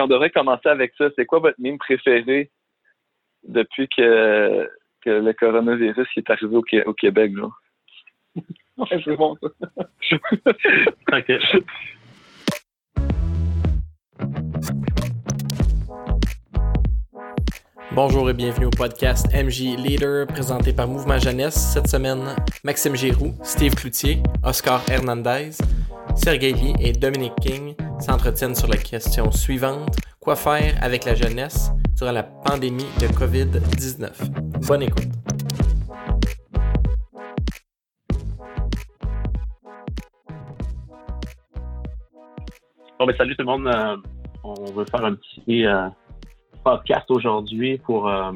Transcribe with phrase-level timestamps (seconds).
[0.00, 1.08] on devrait commencer avec ça.
[1.16, 2.50] C'est quoi votre mime préféré
[3.46, 4.68] depuis que,
[5.04, 7.58] que le coronavirus est arrivé au, au Québec, genre?
[8.36, 9.48] ouais, c'est bon, ça.
[11.18, 11.32] OK.
[17.94, 21.74] Bonjour et bienvenue au podcast MJ Leader présenté par Mouvement Jeunesse.
[21.74, 22.34] Cette semaine,
[22.64, 25.50] Maxime Giroux, Steve Cloutier, Oscar Hernandez,
[26.14, 31.72] Sergei Lee et Dominique King s'entretiennent sur la question suivante quoi faire avec la jeunesse
[31.96, 35.08] durant la pandémie de COVID-19 Bonne écoute.
[43.02, 43.66] Bon, ben, salut tout le monde.
[43.66, 43.96] Euh,
[44.44, 45.88] on veut faire un petit euh,
[46.62, 48.30] podcast aujourd'hui pour euh,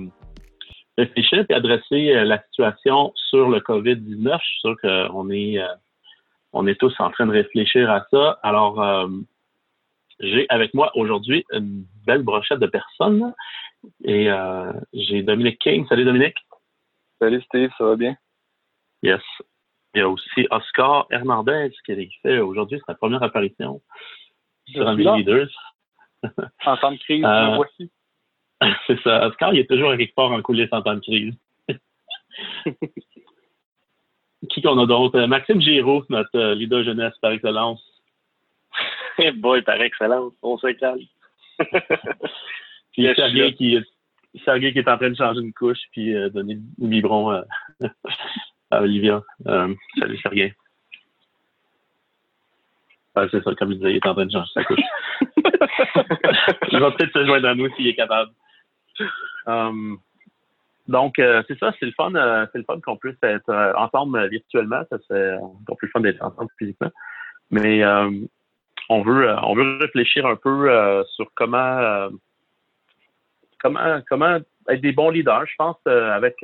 [0.99, 4.39] réfléchir et adresser la situation sur le COVID-19.
[4.41, 5.59] Je suis sûr qu'on est,
[6.57, 8.39] on est tous en train de réfléchir à ça.
[8.43, 9.09] Alors,
[10.21, 13.35] j'ai avec moi aujourd'hui une belle brochette de personnes
[14.05, 14.29] et
[14.93, 15.87] j'ai Dominique King.
[15.89, 16.39] Salut Dominique.
[17.21, 18.17] Salut Steve, ça va bien?
[19.03, 19.23] Yes.
[19.95, 23.81] Il y a aussi Oscar Hernandez qui fait aujourd'hui sa première apparition
[24.69, 25.49] sur un Leaders.
[26.67, 27.91] en temps de crise, euh, voici.
[28.87, 29.27] C'est ça.
[29.29, 31.35] Oscar, il est toujours quelque part en coulisses en temps de crise.
[34.51, 35.19] Qui qu'on a d'autre?
[35.19, 37.83] Euh, Maxime Giraud, notre euh, leader jeunesse par excellence.
[39.19, 41.01] Eh boy, par excellence, on se calme.
[42.93, 43.79] puis Sergei qui,
[44.45, 47.31] Sergei qui est en train de changer une couche puis donner du biberon
[48.71, 49.23] à, Olivia.
[49.99, 50.55] salut Sergei
[53.31, 54.79] c'est ça, comme il disait, il est en train de changer sa couche.
[56.71, 58.31] il va peut-être se joindre à nous s'il est capable.
[59.47, 59.99] Um,
[60.89, 63.73] donc, euh, c'est ça, c'est le fun, euh, c'est le fun qu'on puisse être euh,
[63.77, 64.83] ensemble virtuellement.
[64.91, 66.91] Ça c'est encore plus fun d'être ensemble physiquement.
[67.51, 67.85] Mais
[68.89, 72.09] on veut, on veut réfléchir un peu sur comment,
[73.61, 75.47] comment, comment être des bons leaders.
[75.47, 76.37] Je pense avec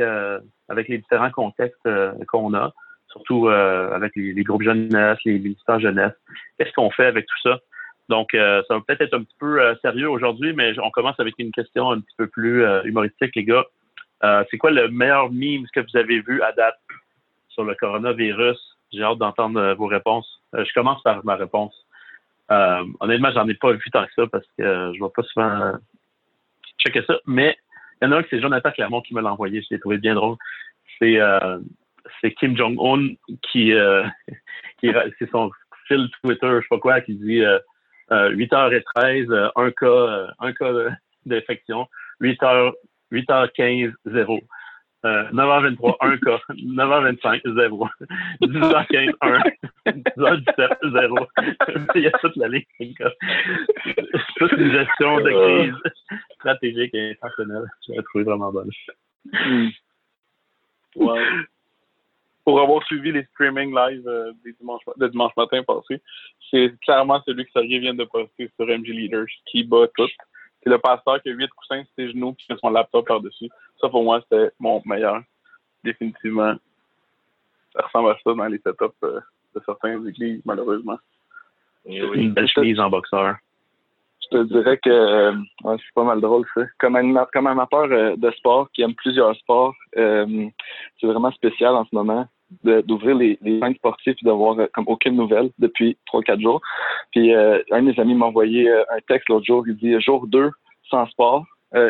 [0.68, 1.88] avec les différents contextes
[2.28, 2.72] qu'on a
[3.12, 6.14] surtout euh, avec les, groupes jeunesse, les militants jeunesse.
[6.58, 7.58] Qu'est-ce qu'on fait avec tout ça?
[8.08, 11.18] Donc, euh, ça va peut-être être un petit peu euh, sérieux aujourd'hui, mais on commence
[11.20, 13.64] avec une question un petit peu plus humoristique, les gars.
[14.22, 16.78] C'est quoi le meilleur meme que vous avez vu à date
[17.48, 18.58] sur le coronavirus?
[18.92, 20.40] J'ai hâte d'entendre vos réponses.
[20.52, 21.74] je commence par ma réponse.
[22.48, 25.72] honnêtement, j'en ai pas vu tant que ça parce que je vois pas souvent
[26.78, 27.56] checker ça, mais
[28.00, 29.62] il y en a un que c'est Jonathan Clermont qui me l'a envoyé.
[29.62, 30.36] Je l'ai trouvé bien drôle.
[31.00, 33.14] C'est Kim Jong-un
[33.50, 34.04] qui, euh,
[34.80, 35.50] qui c'est son
[35.86, 37.42] fil Twitter, je sais pas quoi, qui dit
[38.12, 40.70] euh, 8h13, euh, un cas, euh, un cas
[41.26, 41.86] d'infection,
[42.20, 42.72] 8h,
[43.12, 44.40] 8h15, 0.
[45.04, 46.40] 9h23, 1 cas.
[46.50, 47.88] 9h25, 0.
[48.42, 49.42] 10h15, 1.
[49.86, 51.26] 10h17, 0.
[51.96, 52.64] Il y a toute la ligne.
[54.36, 55.92] Toute une gestion de crise
[56.34, 57.66] stratégique et intentionnelle.
[57.86, 58.70] Je l'ai trouvé vraiment bonne.
[59.24, 59.68] Mm
[62.44, 66.00] pour avoir suivi les streaming live euh, des dimanche, de dimanche matin passé,
[66.50, 70.08] c'est clairement celui que Sergei vient de poster sur MG Leaders qui bat tout.
[70.62, 73.06] C'est le pasteur qui a huit coussins sur ses genoux et qui a son laptop
[73.06, 73.50] par-dessus.
[73.80, 75.22] Ça, pour moi, c'était mon meilleur.
[75.82, 76.54] Définitivement.
[77.72, 79.20] Ça ressemble à ça dans les setups euh,
[79.54, 80.98] de certains églises, malheureusement.
[81.86, 83.36] Une belle chemise en boxeur.
[84.22, 85.32] Je te dirais que euh,
[85.64, 86.62] c'est pas mal drôle ça.
[86.78, 86.96] Comme,
[87.32, 90.46] comme amateur euh, de sport qui aime plusieurs sports, euh,
[91.00, 92.26] c'est vraiment spécial en ce moment
[92.62, 96.60] d'ouvrir les, les sportifs sportifs et d'avoir comme aucune nouvelle depuis trois quatre jours.
[97.10, 100.50] Puis un de mes amis m'a envoyé un texte l'autre jour, il dit jour 2
[100.90, 101.44] sans sport.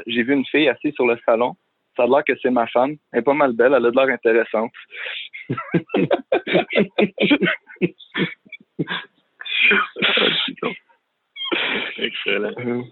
[0.06, 1.56] J'ai vu une fille assise sur le salon.
[1.96, 2.96] Ça a l'air que c'est ma femme.
[3.12, 4.72] Elle est pas mal belle, elle a de l'air intéressante.
[11.98, 12.84] Excellent.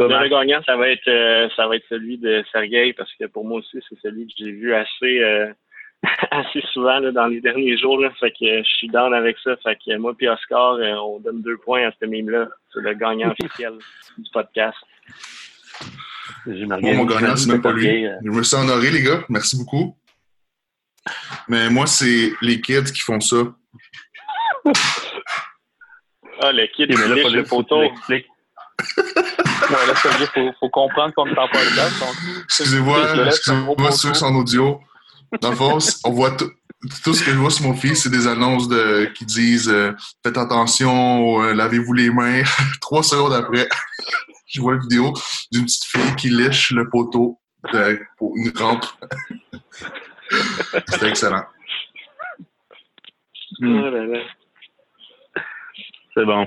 [0.00, 3.26] Euh, le gagnant, ça va être euh, ça va être celui de Sergei parce que
[3.26, 5.52] pour moi aussi, c'est celui que j'ai vu assez euh,
[6.30, 8.00] assez souvent dans les derniers jours.
[8.00, 9.56] Là, fait que je suis down avec ça.
[9.62, 12.48] Fait que moi et Oscar, on donne deux points à ce mime-là.
[12.72, 13.74] C'est le gagnant officiel
[14.18, 14.78] du podcast.
[16.46, 18.06] Moi, mon gagnant, c'est même pas lui.
[18.24, 19.22] Je me sens honoré, les gars.
[19.28, 19.96] Merci beaucoup.
[21.48, 23.36] Mais moi, c'est les kids qui font ça.
[26.40, 27.82] Ah, le là, le photo.
[27.82, 28.24] là, il
[30.26, 32.04] faut, faut comprendre qu'on est en podcast.
[32.44, 34.80] Excusez-moi, excusez-moi ceux qui sont en audio.
[35.40, 36.50] Dans le fond, on voit tout.
[36.90, 39.92] Ce que je vois sur mon fils, c'est des annonces de, qui disent euh,
[40.24, 42.42] Faites attention, euh, lavez-vous les mains.
[42.80, 43.68] Trois secondes après,
[44.46, 45.12] je vois une vidéo
[45.52, 47.38] d'une petite fille qui lèche le poteau
[47.72, 48.84] de, pour une rampe.
[50.88, 51.44] C'était excellent.
[53.62, 54.14] Oh.
[56.14, 56.46] C'est bon.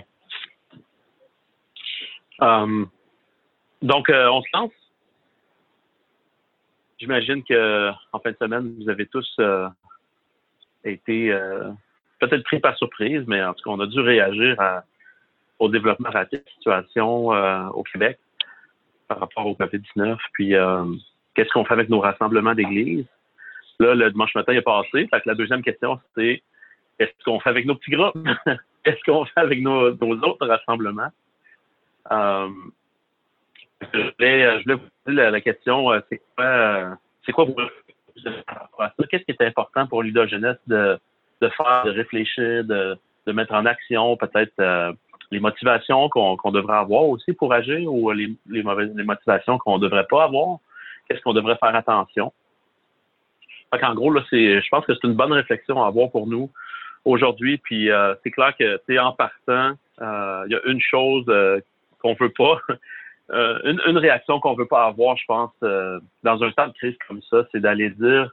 [2.40, 2.90] Um,
[3.82, 4.72] donc, euh, on se lance?
[7.00, 9.68] J'imagine que en fin de semaine, vous avez tous euh,
[10.84, 11.70] été euh,
[12.20, 14.58] peut-être pris par surprise, mais en tout cas, on a dû réagir
[15.60, 18.20] au développement rapide de la situation au Québec
[19.08, 20.18] par rapport au COVID-19.
[20.34, 20.54] Puis,
[21.34, 23.06] qu'est-ce qu'on fait avec nos rassemblements d'église?
[23.80, 25.08] Là, le dimanche matin est passé.
[25.08, 26.42] Fait que la deuxième question, c'est
[26.98, 28.18] qu'est-ce qu'on fait avec nos petits groupes?
[28.84, 31.12] qu'est-ce qu'on fait avec nos, autres rassemblements?
[33.94, 36.90] Je voulais, vous poser la, question, euh, c'est quoi, euh,
[37.26, 37.56] c'est quoi vous
[39.10, 40.98] Qu'est-ce qui est important pour l'Ida Jeunesse de,
[41.42, 42.98] de faire, de réfléchir, de,
[43.28, 44.94] de mettre en action peut-être euh,
[45.32, 49.78] les motivations qu'on devrait avoir aussi pour agir ou les, les mauvaises les motivations qu'on
[49.78, 50.60] ne devrait pas avoir?
[51.08, 52.32] Qu'est-ce qu'on devrait faire attention?
[53.72, 56.50] en gros, là, je pense que c'est une bonne réflexion à avoir pour nous
[57.04, 57.58] aujourd'hui.
[57.58, 57.90] Puis
[58.24, 61.26] c'est clair que, en partant, il y a une chose
[62.00, 62.62] qu'on veut pas,
[63.32, 66.74] euh, une, une, réaction qu'on veut pas avoir, je pense, euh, dans un temps de
[66.74, 68.32] crise comme ça, c'est d'aller dire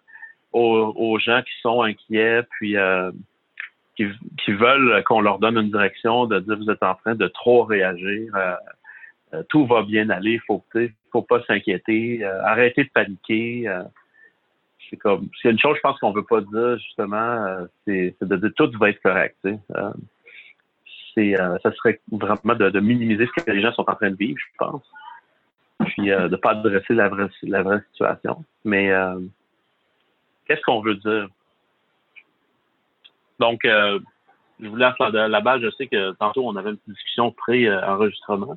[0.52, 3.10] aux, aux, gens qui sont inquiets, puis euh,
[3.96, 4.06] qui,
[4.44, 7.64] qui, veulent qu'on leur donne une direction, de dire vous êtes en train de trop
[7.64, 8.32] réagir,
[9.48, 10.62] tout va bien aller, faut
[11.10, 13.66] faut pas s'inquiéter, arrêtez de paniquer.
[14.90, 18.50] c'est comme, c'est une chose, je pense qu'on veut pas dire justement, c'est, de dire
[18.56, 19.38] tout va être correct.
[21.14, 24.16] C'est euh, ça serait vraiment de, minimiser ce que les gens sont en train de
[24.16, 24.82] vivre, je pense.
[25.86, 27.28] Puis euh, de ne pas adresser la vraie,
[27.90, 28.44] situation.
[28.64, 29.18] Mais euh,
[30.46, 31.28] qu'est-ce qu'on veut dire?
[33.38, 38.56] Donc, je voulais de la base, je sais que tantôt on avait une discussion pré-enregistrement.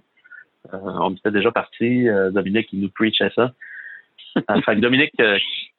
[0.71, 2.07] on était déjà parti.
[2.31, 3.51] Dominique, il nous preachait ça.
[4.63, 5.19] fait Dominique,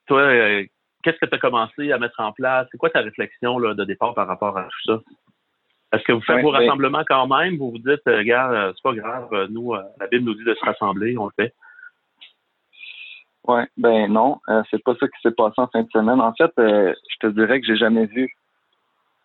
[0.07, 0.29] toi,
[1.03, 2.67] qu'est-ce que tu as commencé à mettre en place?
[2.73, 5.01] C'est quoi ta réflexion là, de départ par rapport à tout ça?
[5.97, 7.57] Est-ce que vous faites vos rassemblements quand même?
[7.57, 10.45] Vous vous dites, euh, regarde, euh, c'est pas grave, euh, nous, la Bible nous dit
[10.45, 11.55] de se rassembler, on le fait.
[13.49, 14.41] Oui, ben non,
[14.71, 16.21] c'est pas ça qui s'est passé en fin de semaine.
[16.21, 18.29] En fait, je te dirais que j'ai jamais vu,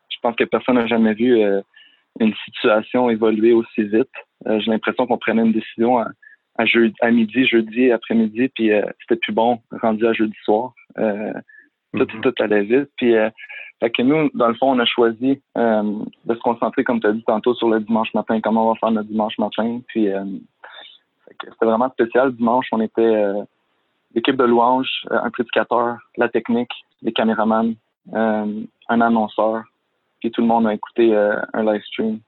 [0.10, 1.44] je pense que personne n'a jamais vu
[2.20, 4.12] une situation évoluer aussi vite.
[4.46, 6.12] j'ai l'impression qu'on prenait une décision à,
[6.60, 8.70] à, midi, jeudi, après-midi, puis
[9.00, 10.76] c'était plus bon rendu à jeudi soir.
[11.94, 12.22] Tout, mm-hmm.
[12.22, 12.90] tout allait vite.
[12.98, 13.16] Puis
[13.82, 15.82] fait que nous, dans le fond, on a choisi euh,
[16.26, 18.80] de se concentrer, comme tu as dit tantôt, sur le dimanche matin, comment on va
[18.80, 19.82] faire notre dimanche matin.
[19.88, 20.24] Puis euh,
[21.28, 22.32] c'était vraiment spécial.
[22.34, 23.42] Dimanche, on était euh,
[24.14, 26.72] l'équipe de louange, un prédicateur, la technique,
[27.02, 27.74] les caméramans,
[28.14, 29.64] un annonceur.
[30.20, 32.20] Puis tout le monde a écouté un live stream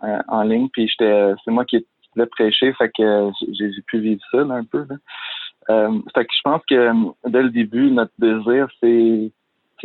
[0.00, 0.70] en ligne.
[0.72, 1.84] Puis j'étais, c'est moi qui
[2.14, 4.86] voulais prêcher, fait que j'ai pu vivre ça un peu.
[5.66, 6.92] Fait que je pense que
[7.28, 9.32] dès le début, notre désir, c'est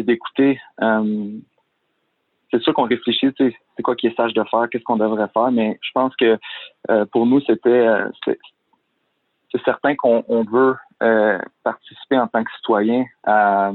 [0.03, 0.59] d'écouter.
[0.81, 1.31] Euh,
[2.51, 5.51] c'est sûr qu'on réfléchit, c'est quoi qui est sage de faire, qu'est-ce qu'on devrait faire,
[5.51, 6.37] mais je pense que
[6.89, 10.75] euh, pour nous, c'était euh, c'est certain qu'on veut
[11.63, 13.71] participer en tant que citoyen à,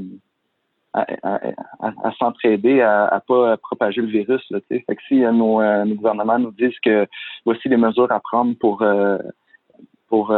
[0.93, 4.43] à, s'entraider, à, à pas propager le virus.
[4.51, 7.07] Là, fait que si nos, nos, gouvernements nous disent que
[7.45, 8.85] voici les mesures à prendre pour
[10.09, 10.31] pour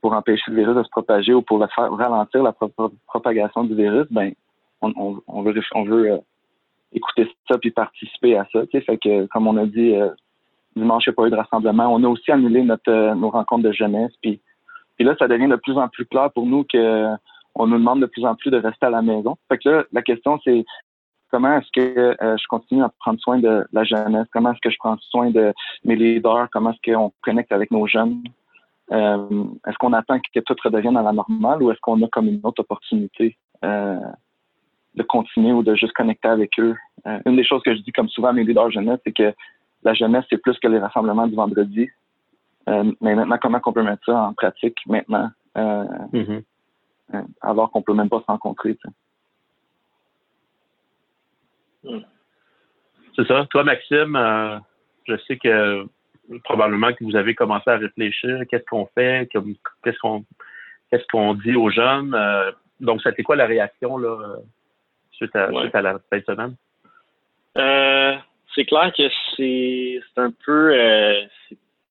[0.00, 2.54] pour empêcher le virus de se propager ou pour faire ralentir la
[3.06, 4.32] propagation du virus, ben
[4.82, 6.18] on, veut euh,
[6.92, 8.60] écouter ça puis participer à ça.
[8.70, 10.10] Fait que comme on a dit euh,
[10.74, 11.92] dimanche, il n'y a pas eu de rassemblement.
[11.92, 14.12] On a aussi annulé notre euh, nos rencontres de jeunesse.
[14.22, 14.40] Puis,
[14.96, 17.06] puis là, ça devient de plus en plus clair pour nous que
[17.54, 19.36] on nous demande de plus en plus de rester à la maison.
[19.48, 20.64] Fait que là, la question c'est
[21.30, 24.26] comment est-ce que je continue à prendre soin de la jeunesse?
[24.32, 25.52] Comment est-ce que je prends soin de
[25.84, 26.48] mes leaders?
[26.52, 28.22] Comment est-ce qu'on connecte avec nos jeunes?
[28.92, 32.28] Euh, est-ce qu'on attend que tout redevienne à la normale ou est-ce qu'on a comme
[32.28, 33.98] une autre opportunité euh,
[34.94, 36.76] de continuer ou de juste connecter avec eux?
[37.06, 39.34] Euh, une des choses que je dis comme souvent à mes leaders jeunesse, c'est que
[39.82, 41.88] la jeunesse, c'est plus que les rassemblements du vendredi.
[42.66, 46.42] mais maintenant, comment on peut mettre ça en pratique maintenant, mm-hmm.
[47.40, 48.76] alors qu'on peut même pas se rencontrer?
[51.84, 53.46] C'est ça.
[53.50, 54.60] Toi, Maxime,
[55.04, 55.86] je sais que
[56.44, 60.24] probablement que vous avez commencé à réfléchir, qu'est-ce qu'on fait, qu'est-ce qu'on
[60.90, 62.14] qu'est-ce qu'on dit aux jeunes?
[62.14, 64.36] Euh, donc, c'était quoi la réaction là,
[65.12, 66.56] suite, à, la fin de semaine?
[67.56, 68.16] Euh,
[68.54, 69.02] c'est clair que
[69.36, 71.22] c'est un peu euh,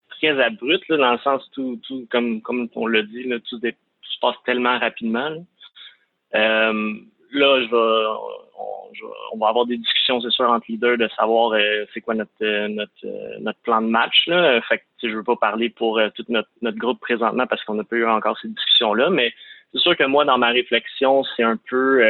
[0.09, 3.59] très abrupt là, dans le sens tout, tout comme, comme on l'a dit, là, tout,
[3.59, 5.29] se passe tellement rapidement.
[6.31, 6.71] Là,
[7.31, 8.44] là je vais
[9.33, 12.31] on, va avoir des discussions, c'est sûr, entre leaders de savoir euh, c'est quoi notre
[12.41, 14.27] euh, notre euh, notre plan de match.
[14.27, 14.61] Là.
[14.61, 17.83] Fait que je veux pas parler pour tout notre, notre groupe présentement parce qu'on n'a
[17.83, 19.33] pas eu encore ces discussions-là, mais
[19.71, 22.01] c'est sûr que moi, dans ma réflexion, c'est un peu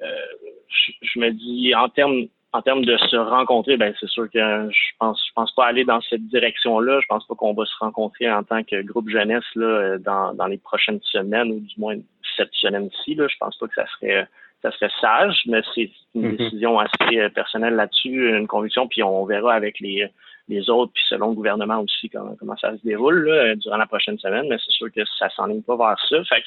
[0.00, 4.96] je, me dis en termes en termes de se rencontrer, ben c'est sûr que je
[4.98, 7.00] pense je pense pas aller dans cette direction-là.
[7.02, 10.46] Je pense pas qu'on va se rencontrer en tant que groupe jeunesse là, dans, dans
[10.46, 11.96] les prochaines semaines ou du moins
[12.36, 13.16] cette semaine-ci.
[13.16, 14.26] Je pense pas que ça serait
[14.62, 16.36] ça serait sage, mais c'est une mm-hmm.
[16.36, 20.08] décision assez euh, personnelle là-dessus, une conviction, puis on verra avec les,
[20.48, 23.86] les autres, puis selon le gouvernement aussi comment, comment ça se déroule là, durant la
[23.86, 26.22] prochaine semaine, mais c'est sûr que ça s'enligne pas vers ça.
[26.24, 26.46] Fait que,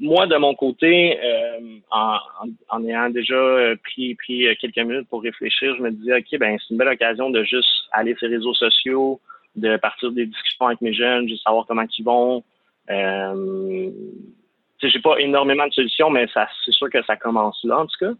[0.00, 2.18] moi, de mon côté, euh, en,
[2.68, 6.38] en, ayant déjà euh, pris, pris euh, quelques minutes pour réfléchir, je me disais, OK,
[6.38, 9.20] ben c'est une belle occasion de juste aller sur les réseaux sociaux,
[9.56, 12.44] de partir des discussions avec mes jeunes, de savoir comment ils vont.
[12.90, 13.90] Euh,
[14.82, 17.98] j'ai pas énormément de solutions, mais ça c'est sûr que ça commence là, en tout
[17.98, 18.12] cas.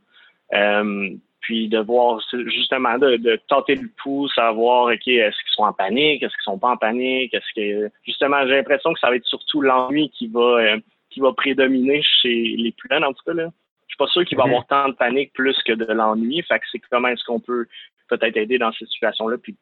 [0.55, 1.11] Euh,
[1.41, 5.73] puis de voir justement de, de tenter le pouls, savoir ok est-ce qu'ils sont en
[5.73, 9.17] panique, est-ce qu'ils sont pas en panique, est-ce que justement j'ai l'impression que ça va
[9.17, 10.77] être surtout l'ennui qui va
[11.11, 13.35] qui va prédominer chez les plus jeunes, en tout cas.
[13.35, 13.49] Là.
[13.87, 14.69] Je suis pas sûr qu'il va y avoir mhm.
[14.69, 16.43] tant de panique plus que de l'ennui.
[16.43, 17.67] Fait que c'est comment est-ce qu'on peut
[18.09, 19.57] peut-être aider dans cette situation-là, puis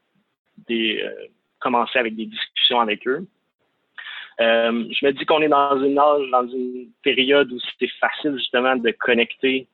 [0.69, 1.27] des, euh,
[1.59, 3.27] commencer avec des discussions avec eux.
[4.41, 8.37] Euh, je me dis qu'on est dans une âge, dans une période où c'est facile
[8.37, 9.67] justement de connecter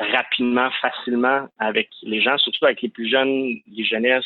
[0.00, 4.24] rapidement, facilement avec les gens, surtout avec les plus jeunes, les jeunesses,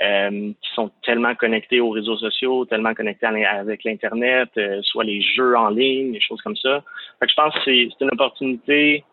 [0.00, 5.20] euh, qui sont tellement connectés aux réseaux sociaux, tellement connectés avec l'Internet, euh, soit les
[5.20, 6.82] jeux en ligne, des choses comme ça.
[7.18, 9.04] Fait que je pense que c'est une opportunité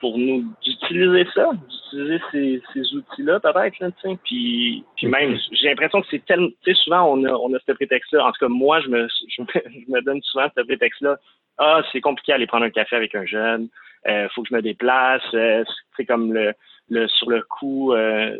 [0.00, 3.88] pour nous d'utiliser ça, d'utiliser ces, ces outils-là peut-être, là,
[4.24, 7.58] puis, puis même, j'ai l'impression que c'est tellement, tu sais, souvent on a, on a
[7.66, 11.16] ce prétexte-là, en tout cas moi, je me, je me, donne souvent ce prétexte-là,
[11.58, 13.68] ah, c'est compliqué d'aller prendre un café avec un jeune,
[14.08, 15.22] euh, faut que je me déplace,
[15.96, 16.52] c'est comme le,
[16.88, 18.38] le sur le coup, euh,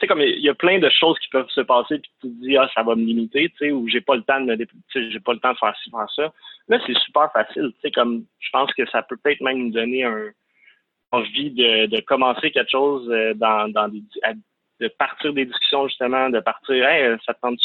[0.00, 2.42] sais, comme il y a plein de choses qui peuvent se passer, puis tu te
[2.42, 4.66] dis, ah, ça va me limiter, tu sais, ou j'ai pas le temps de me
[4.94, 6.32] j'ai pas le temps de faire ci, faire ça.
[6.68, 9.70] Là, c'est super facile, tu sais, comme, je pense que ça peut peut-être même nous
[9.70, 10.30] donner un,
[11.12, 14.02] envie de, de commencer quelque chose euh, dans, dans des,
[14.80, 17.60] de partir des discussions, justement, de partir, hey, euh, ça tente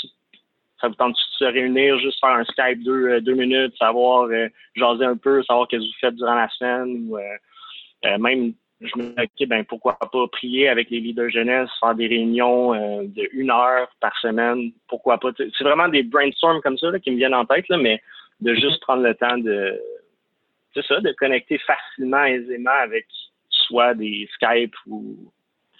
[0.81, 4.27] ça vous tente de se réunir, juste faire un Skype deux, euh, deux minutes, savoir
[4.75, 7.17] jaser un peu, savoir ce que vous faites durant la semaine, ou
[8.19, 8.53] même
[8.85, 13.03] je me dis, ben, pourquoi pas prier avec les leaders jeunesse, faire des réunions euh,
[13.03, 15.29] de une heure par semaine, pourquoi pas?
[15.37, 18.01] C'est vraiment des brainstorms comme ça qui me viennent en tête, là, mais
[18.41, 19.79] de juste prendre le temps de,
[20.73, 23.05] c'est ça, de connecter facilement, aisément avec
[23.49, 25.31] soit des Skype ou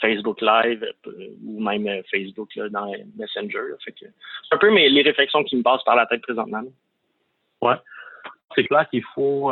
[0.01, 1.11] Facebook Live euh,
[1.45, 3.75] ou même euh, Facebook là, dans Messenger.
[3.83, 3.95] c'est
[4.51, 6.63] un peu mes, les réflexions qui me passent par la tête présentement.
[7.61, 7.75] Ouais.
[8.55, 9.51] C'est clair qu'il faut,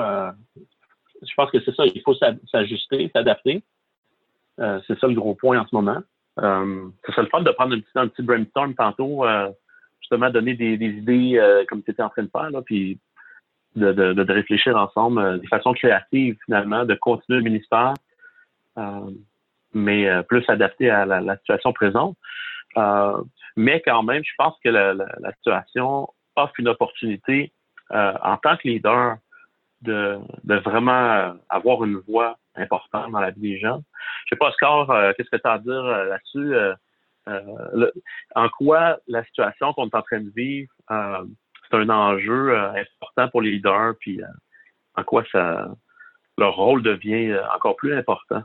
[1.26, 2.16] je pense que c'est ça, il faut
[2.52, 3.64] s'ajuster, s'adapter.
[4.60, 6.02] Euh, c'est ça le gros point en ce moment.
[6.40, 9.50] Euh, c'est le fun de prendre un petit, brainstorm tantôt, euh,
[10.02, 13.00] justement donner des, idées euh, comme tu étais en train de faire, là, puis
[13.76, 17.94] de, réfléchir ensemble de façon créative finalement, de continuer le ministère,
[19.74, 22.16] mais plus adapté à la, situation présente.
[23.56, 27.52] mais quand même, je pense que la situation offre une opportunité
[27.90, 29.18] en tant que leader
[29.84, 30.20] de,
[30.60, 33.82] vraiment avoir une voix importante dans la vie des gens.
[34.26, 36.56] Je sais pas, Oscar, euh, qu'est-ce que tu as à dire euh, là-dessus?
[36.56, 36.76] Euh,
[38.36, 43.42] en quoi la situation qu'on est en train de vivre, c'est un enjeu important pour
[43.42, 44.20] les leaders, puis
[44.96, 45.70] en quoi ça
[46.38, 48.44] leur rôle devient encore plus important?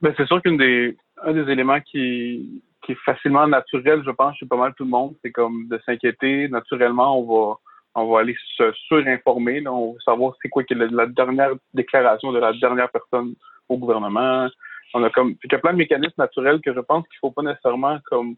[0.00, 4.46] Ben, c'est sûr qu'un des, des éléments qui, qui est facilement naturel, je pense, chez
[4.46, 6.48] pas mal tout le monde, c'est comme de s'inquiéter.
[6.48, 7.56] Naturellement, on va
[7.94, 9.66] on va aller se surinformer.
[9.66, 13.34] On va savoir c'est quoi la, dernière déclaration de la dernière personne
[13.68, 14.48] au gouvernement.
[14.94, 17.30] On a comme il y a plein de mécanismes naturels que je pense qu'il faut
[17.30, 18.36] pas nécessairement comme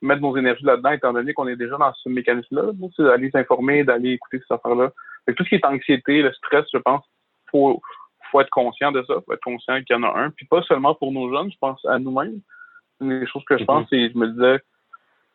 [0.00, 2.72] mettre nos énergies là-dedans, étant donné qu'on est déjà dans ce mécanisme-là.
[2.96, 4.90] C'est d'aller s'informer, d'aller écouter ces affaires-là.
[5.36, 7.04] Tout ce qui est anxiété, le stress, je pense,
[7.50, 7.80] faut
[8.32, 10.30] faut être conscient de ça, faut être conscient qu'il y en a un.
[10.30, 12.40] Puis pas seulement pour nos jeunes, je pense à nous-mêmes.
[13.00, 14.60] Une des choses que je pense, c'est je me disais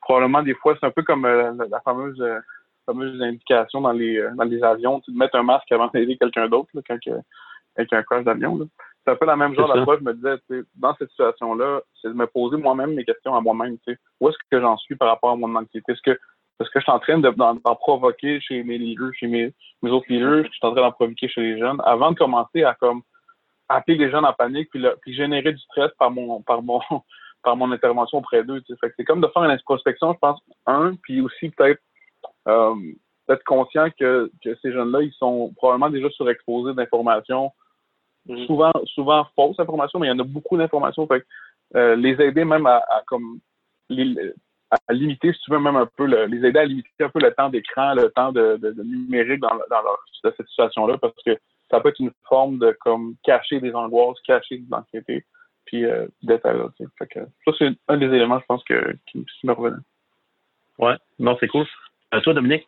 [0.02, 2.40] probablement des fois, c'est un peu comme euh, la, fameuse euh,
[2.88, 6.48] fameuses indications dans les, euh, dans les avions, de mettre un masque avant d'aider quelqu'un
[6.48, 8.68] d'autre quand il y a un crash d'avion.
[9.06, 12.14] C'est un peu la même chose fois, je me disais, dans cette situation-là, c'est de
[12.14, 13.78] me poser moi-même mes questions à moi-même.
[14.20, 15.92] Où est-ce que j'en suis par rapport à mon anxiété?
[15.92, 19.54] Est-ce que, est-ce que je suis en train d'en provoquer chez mes leaders, chez mes,
[19.82, 20.44] mes autres leaders?
[20.46, 23.02] Je suis en train d'en provoquer chez les jeunes avant de commencer à comme
[23.70, 26.80] appeler les jeunes en panique puis, puis générer du stress par mon par mon
[27.44, 28.62] par mon intervention auprès d'eux.
[28.68, 31.82] c'est comme de faire une introspection, je pense, un, puis aussi peut-être
[32.48, 32.76] euh,
[33.30, 37.52] être conscient que, que ces jeunes-là, ils sont probablement déjà surexposés d'informations,
[38.28, 38.46] mm-hmm.
[38.46, 41.08] souvent, souvent fausses informations, mais il y en a beaucoup d'informations.
[41.08, 41.26] Fait
[41.76, 43.40] euh, les aider même à, comme
[43.90, 47.34] à limiter, si tu veux, même un peu les aider à limiter un peu le
[47.34, 51.38] temps d'écran, le temps de, de, numérique dans, dans leur, cette situation-là, parce que
[51.70, 55.26] ça peut être une forme de comme cacher des angoisses, cacher de l'anxiété,
[55.66, 59.52] puis euh, d'être à que, ça, c'est un des éléments, je pense, que, qui, me
[59.54, 59.78] revenait.
[60.80, 61.66] Ouais, non, c'est cool.
[62.12, 62.68] À toi, Dominique?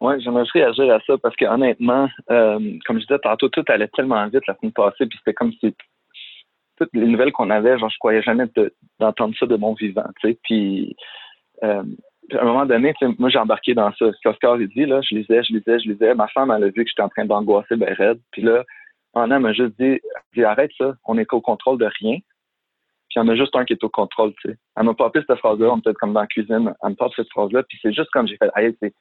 [0.00, 3.88] Oui, j'aimerais réagir à ça parce que honnêtement, euh, comme je disais tantôt, tout allait
[3.88, 5.74] tellement vite la semaine passée, puis c'était comme si
[6.76, 8.44] toutes les nouvelles qu'on avait, genre je croyais jamais
[9.00, 10.08] d'entendre ça de mon vivant.
[10.44, 10.94] Puis
[11.64, 11.82] euh,
[12.32, 14.12] à un moment donné, moi j'ai embarqué dans ça.
[14.12, 16.14] Ce qu'Oscar a dit, là, je lisais, je lisais, je lisais.
[16.14, 18.20] Ma femme, elle a vu que j'étais en train d'angoisser ben raide.
[18.30, 18.64] Puis là,
[19.14, 20.00] Anna m'a juste dit,
[20.34, 22.18] dit arrête ça, on n'est qu'au contrôle de rien.
[23.08, 24.56] Puis il y en a juste un qui est au contrôle, tu sais.
[24.76, 27.10] Elle m'a pas cette phrase-là, on peut être comme dans la cuisine, elle me parle
[27.16, 28.92] cette phrase-là, puis c'est juste comme j'ai fait, hey, c'est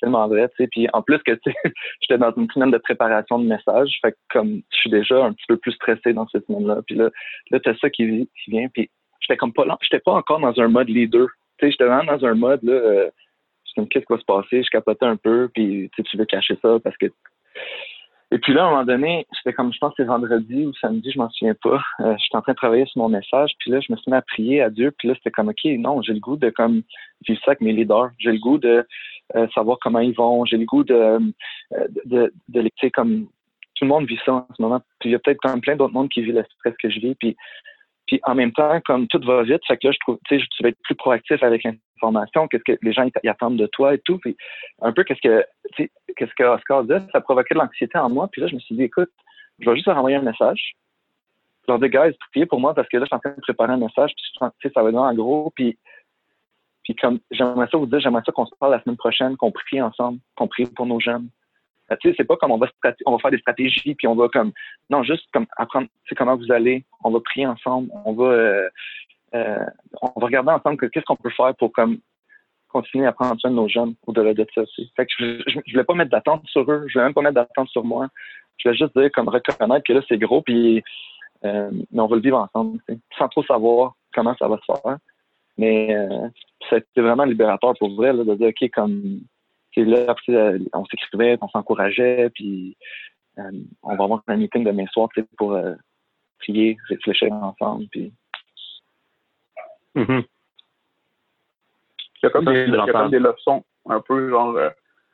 [0.00, 0.68] tellement vrai, tu sais.
[0.70, 1.56] Puis en plus que, tu sais,
[2.00, 5.32] j'étais dans une semaine de préparation de messages, fait que comme je suis déjà un
[5.32, 7.10] petit peu plus stressé dans cette semaine-là, puis là,
[7.50, 8.90] là t'as ça qui, vient, puis
[9.20, 11.26] j'étais comme pas là, j'étais pas encore dans un mode leader,
[11.58, 13.10] tu sais, j'étais vraiment dans un mode, là, euh,
[13.74, 16.78] comme, qu'est-ce qui va se passer, je capotais un peu, puis tu veux cacher ça
[16.82, 17.06] parce que
[18.34, 21.08] et puis là, à un moment donné, c'était comme, je pense c'est vendredi ou samedi,
[21.12, 21.80] je m'en souviens pas.
[22.00, 24.16] Euh, j'étais en train de travailler sur mon message, puis là, je me suis mis
[24.16, 26.82] à prier à Dieu, puis là, c'était comme, OK, non, j'ai le goût de comme
[27.28, 28.10] vivre ça avec mes leaders.
[28.18, 28.84] J'ai le goût de
[29.36, 30.44] euh, savoir comment ils vont.
[30.46, 31.20] J'ai le goût de, euh,
[32.06, 33.28] de, de, de comme
[33.76, 34.80] tout le monde vit ça en ce moment.
[34.98, 36.98] Puis il y a peut-être comme plein d'autres mondes qui vivent le stress que je
[36.98, 37.14] vis.
[37.14, 37.36] Puis,
[38.06, 40.46] puis en même temps, comme tout va vite, fait que là, je trouve, tu sais,
[40.50, 43.98] tu vas être plus proactif avec l'information, qu'est-ce que les gens attendent de toi et
[43.98, 44.18] tout.
[44.18, 44.36] Puis
[44.82, 45.44] un peu qu'est-ce que,
[45.74, 48.28] tu sais, qu'est-ce que Oscar disait, ça provoquait de l'anxiété en moi.
[48.30, 49.10] Puis là, je me suis dit, écoute,
[49.60, 50.74] je vais juste leur envoyer un message.
[51.66, 53.40] Je leur dis, guys, priez pour moi parce que là, je suis en train de
[53.40, 54.12] préparer un message.
[54.14, 55.52] Puis tu sais, ça va être en gros.
[55.54, 55.78] Puis
[56.84, 59.50] puis comme j'aimerais ça vous dire, j'aimerais ça qu'on se parle la semaine prochaine, qu'on
[59.50, 61.28] prie ensemble, qu'on prie pour nos jeunes.
[61.90, 62.68] Euh, tu sais, c'est pas comme on va
[63.18, 64.52] faire des stratégies puis on va comme
[64.88, 68.68] non juste comme apprendre c'est comment vous allez, on va prier ensemble, on va euh,
[69.34, 69.66] euh,
[70.00, 71.98] on va regarder ensemble qu'est-ce qu'on peut faire pour comme
[72.68, 74.90] continuer à prendre soin de nos jeunes au-delà de ça aussi.
[74.96, 77.34] Fait que je, je, voulais pas mettre d'attente sur eux, je voulais même pas mettre
[77.34, 78.08] d'attente sur moi.
[78.56, 80.82] Je voulais juste dire comme reconnaître que là c'est gros puis
[81.42, 82.80] mais on va le vivre ensemble,
[83.18, 84.96] sans trop savoir comment ça va se faire.
[85.58, 86.28] Mais euh,
[86.96, 89.20] vraiment libérateur pour vrai, là, de dire, OK, comme,
[89.76, 92.76] là, euh, on s'écrivait, on s'encourageait, puis
[93.38, 93.50] euh,
[93.82, 95.74] on va avoir un meeting demain soir pour euh,
[96.38, 97.86] prier, réfléchir ensemble.
[97.88, 98.12] Puis...
[99.96, 100.24] Mm-hmm.
[102.22, 104.58] Il y a comme, des, il y a comme des leçons, un peu genre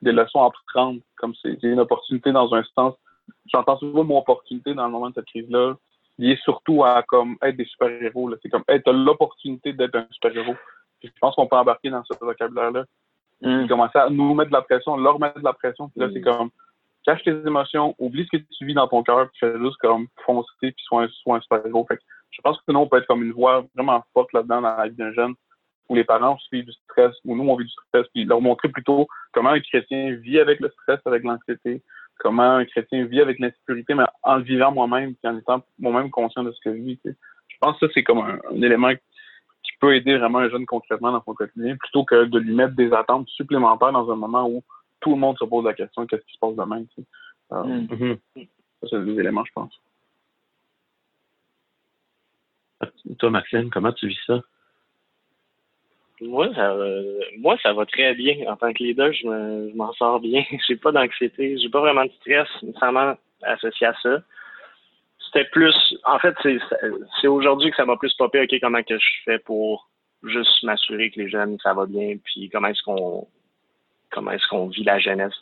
[0.01, 2.95] des leçons à prendre, comme c'est une opportunité dans un sens.
[3.53, 5.75] J'entends souvent mon opportunité dans le moment de cette crise-là
[6.21, 8.31] lié surtout à comme être des super-héros.
[8.43, 10.55] C'est comme être l'opportunité d'être un super-héros.
[11.03, 12.85] Je pense qu'on peut embarquer dans ce vocabulaire-là.
[13.43, 13.67] Mm.
[13.69, 15.89] Commencer à nous mettre de la pression, leur mettre de la pression.
[15.89, 16.25] Puis là, c'est mm.
[16.25, 16.51] comme
[17.05, 20.07] cache tes émotions, oublie ce que tu vis dans ton cœur, puis fais juste comme
[20.27, 21.87] foncer, puis sois un, un super-héros.
[22.31, 24.89] je pense que sinon, on peut être comme une voix vraiment forte là-dedans dans la
[24.89, 25.35] vie d'un jeune,
[25.89, 28.69] où les parents vivent du stress, où nous, on vit du stress, puis leur montrer
[28.69, 31.83] plutôt comment un chrétien vit avec le stress, avec l'anxiété,
[32.19, 36.11] comment un chrétien vit avec l'insécurité, mais en le vivant moi-même, puis en étant moi-même
[36.11, 37.01] conscient de ce que je vis.
[37.05, 39.10] Je pense que ça, c'est comme un, élément qui
[39.81, 42.93] peut aider vraiment un jeune concrètement dans son quotidien, plutôt que de lui mettre des
[42.93, 44.63] attentes supplémentaires dans un moment où
[45.01, 46.85] tout le monde se pose la question qu'est-ce qui se passe demain.
[47.53, 47.87] Euh, mm.
[47.87, 48.49] mm-hmm.
[48.83, 49.73] Ça, c'est des éléments, je pense.
[53.19, 54.41] Toi, Maxime, comment tu vis ça?
[56.21, 56.77] Moi, ça,
[57.39, 58.47] moi, ça va très bien.
[58.51, 60.45] En tant que leader, je, m'en sors bien.
[60.69, 64.23] j'ai pas d'anxiété, j'ai pas vraiment de stress nécessairement associé à ça.
[65.33, 66.35] C'était plus, en fait,
[67.21, 69.89] c'est aujourd'hui que ça m'a plus popé, OK, comment que je fais pour
[70.25, 73.29] juste m'assurer que les jeunes, ça va bien, puis comment est-ce qu'on,
[74.11, 75.35] comment est-ce qu'on vit la jeunesse,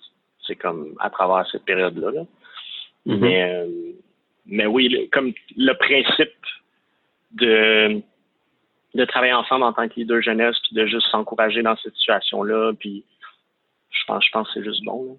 [0.46, 2.11] c'est comme à travers cette période-là.
[3.07, 3.18] Mm-hmm.
[3.18, 3.66] Mais, euh,
[4.46, 6.35] mais oui, comme le principe
[7.33, 8.03] de
[8.94, 12.72] de travailler ensemble en tant que leader jeunesse, puis de juste s'encourager dans cette situation-là.
[12.79, 13.05] Puis
[13.90, 15.18] je pense, je pense que c'est juste bon.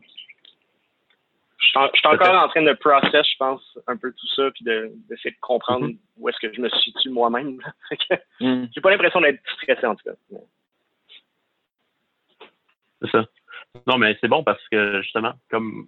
[1.59, 5.31] Je suis encore en train de process, je pense, un peu tout ça, puis d'essayer
[5.31, 5.97] de, comprendre mm-hmm.
[6.17, 7.59] où est-ce que je me situe moi-même.
[8.39, 8.65] mm.
[8.73, 10.37] J'ai pas l'impression d'être stressé en tout cas.
[13.01, 13.25] C'est ça.
[13.87, 15.87] Non, mais c'est bon parce que justement, comme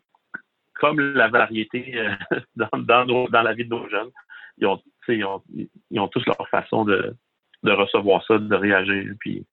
[0.82, 4.10] comme la variété euh, dans, dans, la vie de nos jeunes,
[4.58, 5.44] ils ont, ils ont,
[5.92, 7.16] ils ont tous leur façon de,
[7.64, 9.14] de recevoir ça, de réagir.
[9.20, 9.46] Puis,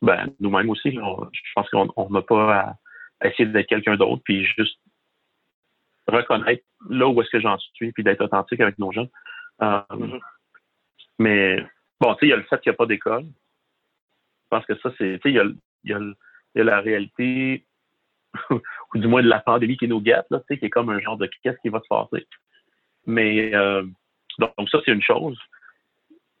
[0.00, 2.76] ben, nous-mêmes aussi, je pense qu'on n'a pas
[3.20, 4.78] à, essayer d'être quelqu'un d'autre, puis juste
[6.08, 9.08] reconnaître là où est-ce que j'en suis, puis d'être authentique avec nos gens.
[9.62, 10.20] Euh, mm-hmm.
[11.18, 11.64] Mais
[12.00, 13.24] bon, tu sais, il y a le fait qu'il n'y a pas d'école.
[13.24, 15.44] Je pense que ça, c'est, tu sais, il y a,
[15.84, 16.00] y, a,
[16.54, 17.64] y a, la réalité,
[18.50, 20.90] ou du moins de la pandémie qui nous guette, là, tu sais, qui est comme
[20.90, 22.26] un genre de qu'est-ce qui va se passer.
[23.06, 23.84] Mais euh,
[24.38, 25.38] donc, ça, c'est une chose.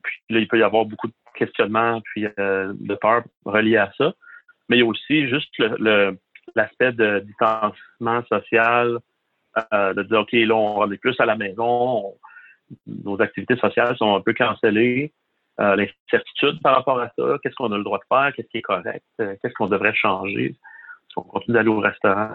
[0.02, 3.92] Puis là, il peut y avoir beaucoup de questionnements puis euh, de peur reliés à
[3.96, 4.12] ça.
[4.68, 5.52] Mais il y a aussi juste
[6.54, 8.98] l'aspect de distanciement social,
[9.72, 12.14] euh, de dire, OK, là, on est plus à la maison,
[12.86, 15.12] nos activités sociales sont un peu cancellées,
[15.60, 18.58] euh, l'incertitude par rapport à ça, qu'est-ce qu'on a le droit de faire, qu'est-ce qui
[18.58, 20.54] est correct, euh, qu'est-ce qu'on devrait changer,
[21.08, 22.30] si on continue d'aller au restaurant.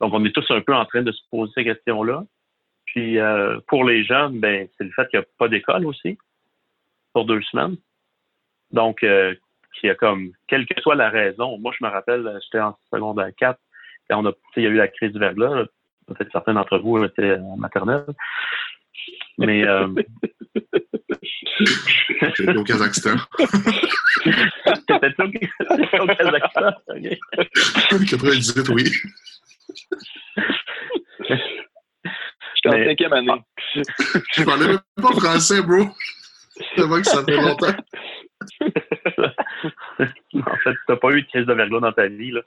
[0.00, 2.24] Donc, on est tous un peu en train de se poser ces questions-là.
[2.86, 3.18] Puis,
[3.68, 6.18] pour les jeunes, ben, c'est le fait qu'il n'y a pas d'école aussi
[7.12, 7.76] pour deux semaines.
[8.72, 9.38] Donc, qu'il
[9.84, 13.30] y a comme, quelle que soit la raison, moi, je me rappelle, j'étais en secondaire
[13.36, 13.58] 4,
[14.10, 15.66] quand on a, il y a eu la crise du verglas,
[16.06, 18.04] peut-être certains d'entre vous étaient en maternelle.
[19.38, 19.64] Mais.
[19.64, 19.88] Euh...
[22.36, 23.16] C'était au Kazakhstan.
[24.24, 25.22] C'était
[26.00, 27.18] au, Kazakhstan, OK.
[28.08, 28.84] 98, oui.
[32.54, 33.42] J'étais en cinquième année.
[33.74, 35.88] Je parlais même pas français, bro.
[36.76, 37.74] C'est vrai que ça fait longtemps.
[40.34, 42.40] en fait, t'as pas eu de crise de verglas dans ta vie, là.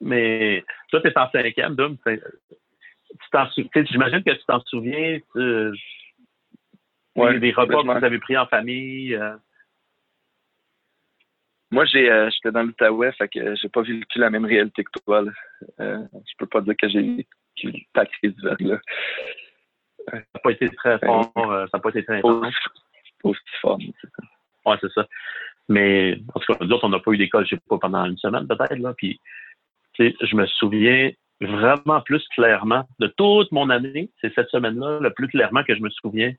[0.00, 1.96] Mais toi, t'es en cinquième, Dom.
[3.74, 5.72] J'imagine que tu t'en souviens tu,
[7.16, 9.14] ouais, des repas que vous avez pris en famille.
[9.14, 9.36] Euh.
[11.70, 15.00] Moi, j'ai, euh, j'étais dans l'Outaouais, fait que j'ai pas vécu la même réalité que
[15.04, 15.22] toi.
[15.22, 15.32] Là.
[15.80, 18.68] Euh, je peux pas dire que j'ai vécu ta crise du.
[20.08, 22.42] Ça n'a pas été très fort, ça n'a pas été très fort.
[23.24, 24.22] Aussi fort, c'est ça.
[24.64, 25.06] Ouais, c'est ça.
[25.68, 28.06] Mais en tout cas, nous autres, on n'a pas eu d'école, je sais pas, pendant
[28.06, 28.94] une semaine peut-être, là.
[28.96, 29.20] Puis,
[29.98, 34.10] je me souviens vraiment plus clairement de toute mon année.
[34.20, 36.32] C'est cette semaine-là, le plus clairement que je me souviens.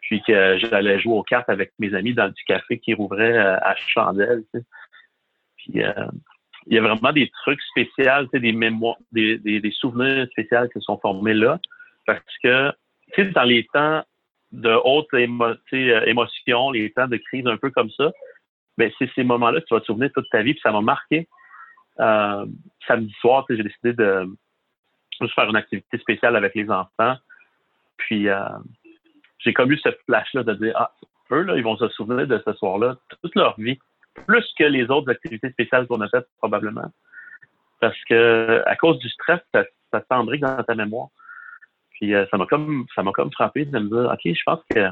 [0.00, 3.56] Puis que j'allais jouer aux cartes avec mes amis dans le café qui rouvrait euh,
[3.58, 4.44] à chandelle.
[5.56, 6.06] Puis euh,
[6.66, 11.34] il y a vraiment des trucs spéciaux, des mémoires, des, souvenirs spéciaux qui sont formés
[11.34, 11.58] là.
[12.06, 12.72] Parce que,
[13.32, 14.04] dans les temps
[14.52, 18.12] de haute euh, émotion, les temps de crise un peu comme ça,
[18.78, 20.82] ben c'est ces moments-là que tu vas te souvenir toute ta vie, puis ça m'a
[20.82, 21.28] marqué.
[22.00, 22.46] Euh,
[22.86, 24.28] samedi soir, j'ai décidé de
[25.34, 27.16] faire une activité spéciale avec les enfants.
[27.96, 28.40] Puis euh,
[29.38, 30.92] j'ai comme eu ce flash-là de dire Ah,
[31.32, 33.78] eux, ils vont se souvenir de ce soir-là toute leur vie,
[34.26, 36.92] plus que les autres activités spéciales qu'on a faites probablement.
[37.80, 41.08] Parce que à cause du stress, ça, ça dans ta mémoire.
[41.90, 44.60] Puis euh, ça m'a comme ça m'a comme frappé de me dire OK, je pense
[44.70, 44.90] que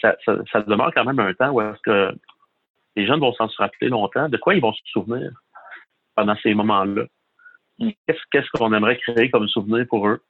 [0.00, 2.14] ça demeure quand même un temps où est-ce que
[2.96, 4.28] les jeunes vont s'en rappeler longtemps.
[4.28, 5.30] De quoi ils vont se souvenir?
[6.16, 7.04] Pendant ces moments-là.
[7.78, 7.90] Mm.
[8.06, 10.22] Qu'est-ce qu'on aimerait créer comme souvenir pour eux?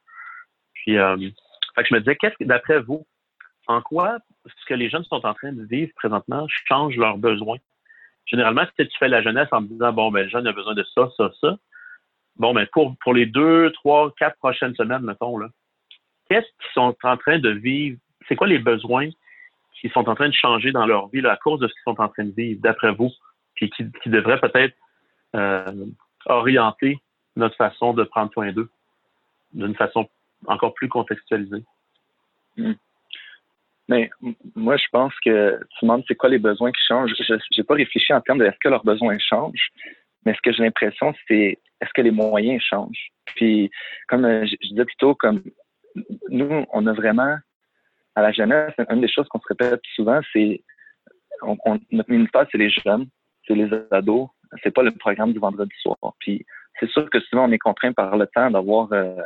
[0.75, 3.07] Puis, euh, je me disais, qu'est-ce que, d'après vous,
[3.67, 7.59] en quoi ce que les jeunes sont en train de vivre présentement change leurs besoins?
[8.27, 10.75] Généralement, si tu fais la jeunesse en me disant, bon, ben, le jeune a besoin
[10.75, 11.57] de ça, ça, ça,
[12.37, 15.49] bon, ben, pour, pour les deux, trois, quatre prochaines semaines, mettons, là,
[16.29, 17.99] qu'est-ce qu'ils sont en train de vivre?
[18.29, 19.09] C'est quoi les besoins
[19.81, 22.01] qui sont en train de changer dans leur vie à cause de ce qu'ils sont
[22.01, 23.11] en train de vivre, d'après vous?
[23.55, 24.75] Puis qui, qui devraient peut-être
[26.27, 26.99] orienter
[27.37, 28.71] notre façon de prendre soin d'eux
[29.53, 30.09] d'une façon
[30.47, 31.65] encore plus contextualisée.
[32.57, 32.75] Hmm.
[33.89, 34.11] Mais
[34.55, 37.13] moi, je pense que tu demandes c'est quoi les besoins qui changent.
[37.19, 39.71] Je n'ai pas réfléchi en termes de est-ce que leurs besoins changent,
[40.25, 43.11] mais ce que j'ai l'impression, c'est est-ce que les moyens changent?
[43.27, 43.71] Puis,
[44.09, 45.43] comme euh, je, disais plutôt, comme
[46.29, 47.37] nous, on a vraiment,
[48.17, 50.63] à la jeunesse, une des choses qu'on se répète souvent, c'est
[51.93, 53.07] notre ministère, c'est les jeunes,
[53.47, 54.29] c'est les ados,
[54.63, 55.97] c'est pas le programme du vendredi soir.
[56.19, 56.45] Puis
[56.79, 59.17] c'est sûr que souvent on est contraint par le temps d'avoir euh,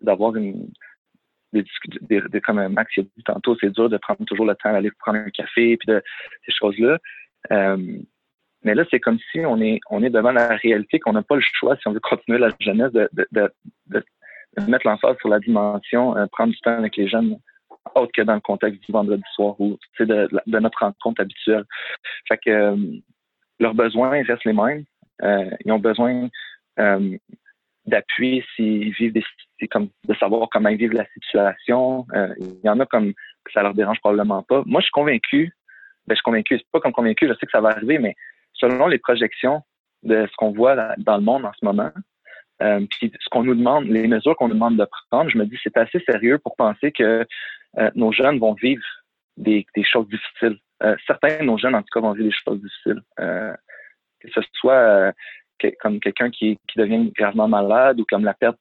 [0.00, 0.70] d'avoir une
[1.52, 1.64] des,
[2.02, 5.18] des, comme Max a dit tantôt, c'est dur de prendre toujours le temps d'aller prendre
[5.18, 6.02] un café puis de
[6.44, 6.98] ces choses-là.
[7.52, 7.98] Euh,
[8.62, 11.36] mais là, c'est comme si on est on est devant la réalité qu'on n'a pas
[11.36, 13.52] le choix si on veut continuer la jeunesse de, de, de,
[13.86, 17.38] de mettre l'emphase sur la dimension, euh, prendre du temps avec les jeunes
[17.94, 21.64] autre que dans le contexte du vendredi soir ou de, de notre rencontre habituelle.
[22.28, 22.74] Fait que
[23.58, 24.84] leurs besoins restent les mêmes.
[25.22, 26.28] Euh, ils ont besoin
[26.78, 27.16] euh,
[27.86, 29.24] d'appui s'ils vivent des
[29.70, 32.06] comme de savoir comment ils vivent la situation.
[32.14, 34.62] Euh, il y en a comme que ça leur dérange probablement pas.
[34.66, 35.52] Moi, je suis convaincu,
[36.06, 38.14] ben, je suis convaincu, c'est pas comme convaincu, je sais que ça va arriver, mais
[38.52, 39.62] selon les projections
[40.02, 41.90] de ce qu'on voit dans le monde en ce moment,
[42.62, 45.46] euh, puis ce qu'on nous demande, les mesures qu'on nous demande de prendre, je me
[45.46, 47.26] dis c'est assez sérieux pour penser que
[47.78, 48.84] euh, nos jeunes vont vivre
[49.36, 50.58] des, des choses difficiles.
[50.82, 53.02] Euh, certains de nos jeunes, en tout cas, vont vivre des choses difficiles.
[53.20, 53.52] Euh,
[54.20, 55.12] que ce soit euh,
[55.80, 58.58] comme quelqu'un qui, qui devient gravement malade ou comme la perte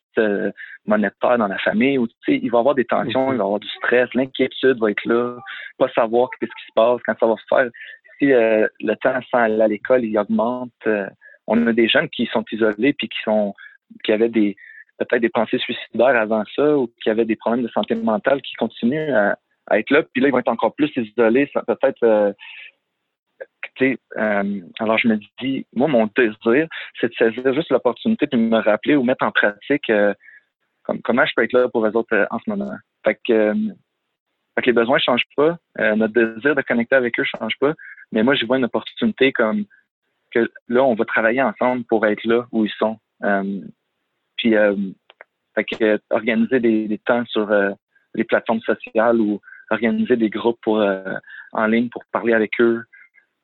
[0.86, 3.68] monétaire dans la famille, ou, il va avoir des tensions, il va y avoir du
[3.68, 5.38] stress, l'inquiétude va être là,
[5.78, 7.70] pas savoir qu'est-ce qui se passe, quand ça va se faire.
[8.18, 10.72] Si le temps sans aller à l'école, il augmente,
[11.48, 13.54] on a des jeunes qui sont isolés puis qui sont
[14.06, 14.56] qui avaient des
[14.98, 18.54] peut-être des pensées suicidaires avant ça ou qui avaient des problèmes de santé mentale qui
[18.56, 20.04] continuent à, à être là.
[20.04, 21.50] Puis là, ils vont être encore plus isolés.
[21.68, 22.34] Peut-être euh,
[23.82, 26.68] euh, alors je me dis, moi, mon désir,
[27.00, 30.14] c'est de saisir juste l'opportunité de me rappeler ou mettre en pratique euh,
[31.04, 32.72] comment je peux être là pour les autres en ce moment.
[33.04, 33.54] Fait que,
[34.56, 35.58] fait que les besoins ne changent pas,
[35.96, 37.74] notre désir de connecter avec eux ne change pas,
[38.12, 39.66] mais moi, je vois une opportunité comme
[40.32, 43.00] que là, on va travailler ensemble pour être là où ils sont.
[44.38, 44.54] puis,
[45.56, 47.50] fait que, organiser des, des temps sur
[48.14, 50.84] les plateformes sociales ou organiser des groupes pour,
[51.54, 52.84] en ligne pour parler avec eux.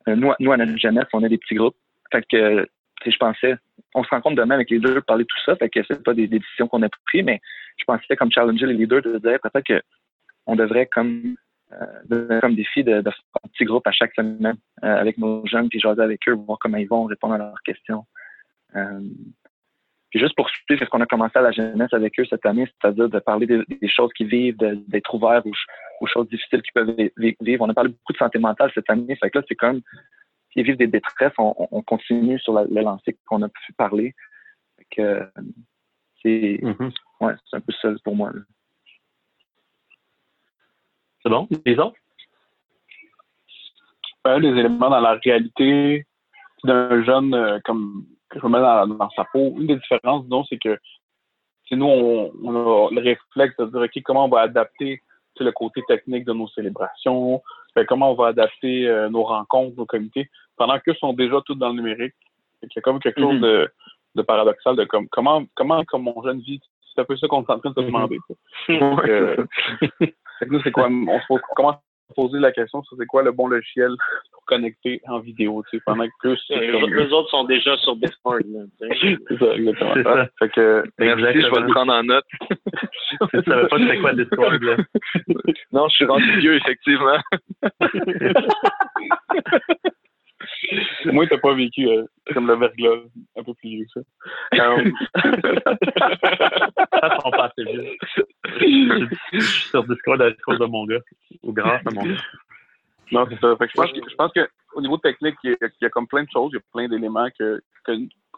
[0.08, 1.76] Euh, nous, nous, à notre jeunesse, on a des petits groupes.
[2.10, 2.66] Fait que,
[3.04, 3.56] je pensais,
[3.94, 5.56] on se rend compte demain avec les leaders de parler de tout ça.
[5.56, 7.40] Fait que c'est pas des, décisions qu'on a prises, mais
[7.78, 9.82] je pensais comme challenger les leaders de dire peut-être
[10.46, 11.34] qu'on devrait comme
[11.72, 15.44] euh, comme défi de, de, faire un petit groupe à chaque semaine euh, avec nos
[15.46, 18.04] jeunes, puis jaser avec eux, voir comment ils vont répondre à leurs questions.
[18.76, 19.00] Euh,
[20.12, 22.66] puis juste pour suivre ce qu'on a commencé à la jeunesse avec eux cette année,
[22.66, 25.42] c'est-à-dire de parler des, choses qu'ils vivent, d'être ouverts
[26.00, 26.94] aux, choses difficiles qu'ils peuvent
[27.40, 27.64] vivre.
[27.64, 29.16] On a parlé beaucoup de santé mentale cette année.
[29.16, 29.80] Fait que là, c'est comme
[30.52, 34.14] s'ils vivent des détresses, on, continue sur la, le lancé qu'on a pu parler.
[34.76, 35.30] Fait que
[36.20, 36.92] c'est mm-hmm.
[37.22, 38.32] ouais, c'est un peu seul pour moi.
[41.22, 41.48] C'est bon?
[41.64, 41.96] Les autres?
[44.26, 46.06] Ouais, les éléments dans la réalité
[46.64, 49.54] d'un jeune euh, comme je me mets dans, sa peau.
[49.56, 50.78] Une des différences, disons, c'est que
[51.70, 55.00] nous, on, a le réflexe de dire, OK, comment on va adapter
[55.42, 57.42] le côté technique de nos célébrations,
[57.74, 61.54] ben, comment on va adapter euh, nos rencontres, nos comités, pendant qu'eux sont déjà tous
[61.54, 62.14] dans le numérique.
[62.62, 63.68] Il y a comme quelque chose mm-hmm.
[64.14, 66.60] de, paradoxal de comme, comment, comment, comme mon jeune vit,
[66.94, 67.86] c'est un peu ça qu'on est en train de se mm-hmm.
[67.86, 68.18] demander.
[68.68, 69.36] Donc, euh,
[70.46, 71.80] nous, c'est quoi, on se comment
[72.14, 73.92] poser la question sur c'est quoi le bon logiciel
[74.46, 78.42] connecter en vidéo, tu sais, pendant que les autres sont déjà sur Discord.
[78.80, 79.94] c'est ça, exactement.
[79.94, 80.28] C'est ça.
[80.38, 82.24] Fait que, merci, je vais le prendre en note.
[82.50, 82.56] tu
[83.46, 84.76] savais pas c'est quoi Discord, là.
[85.72, 87.18] non, je suis rendu vieux, effectivement.
[91.04, 93.02] Moi, t'as pas vécu euh, comme le verglas,
[93.36, 94.02] un peu plus vieux que ça.
[94.74, 94.92] Um...
[97.00, 97.96] ça sont pas assez vieux.
[99.32, 101.00] Je suis sur Discord à cause de mon gars,
[101.42, 102.16] ou grâce à mon gars.
[103.12, 103.56] Non, c'est ça.
[103.56, 105.84] Fait que je pense que je pense qu'au niveau technique, il y, a, il y,
[105.84, 107.92] a, comme plein de choses, il y a plein d'éléments que, que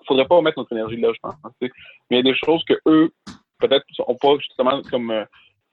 [0.06, 1.34] faudrait pas mettre notre énergie là, je pense.
[1.60, 1.70] Mais
[2.10, 3.10] il y a des choses que eux,
[3.60, 5.24] peut-être, ont pas justement comme euh,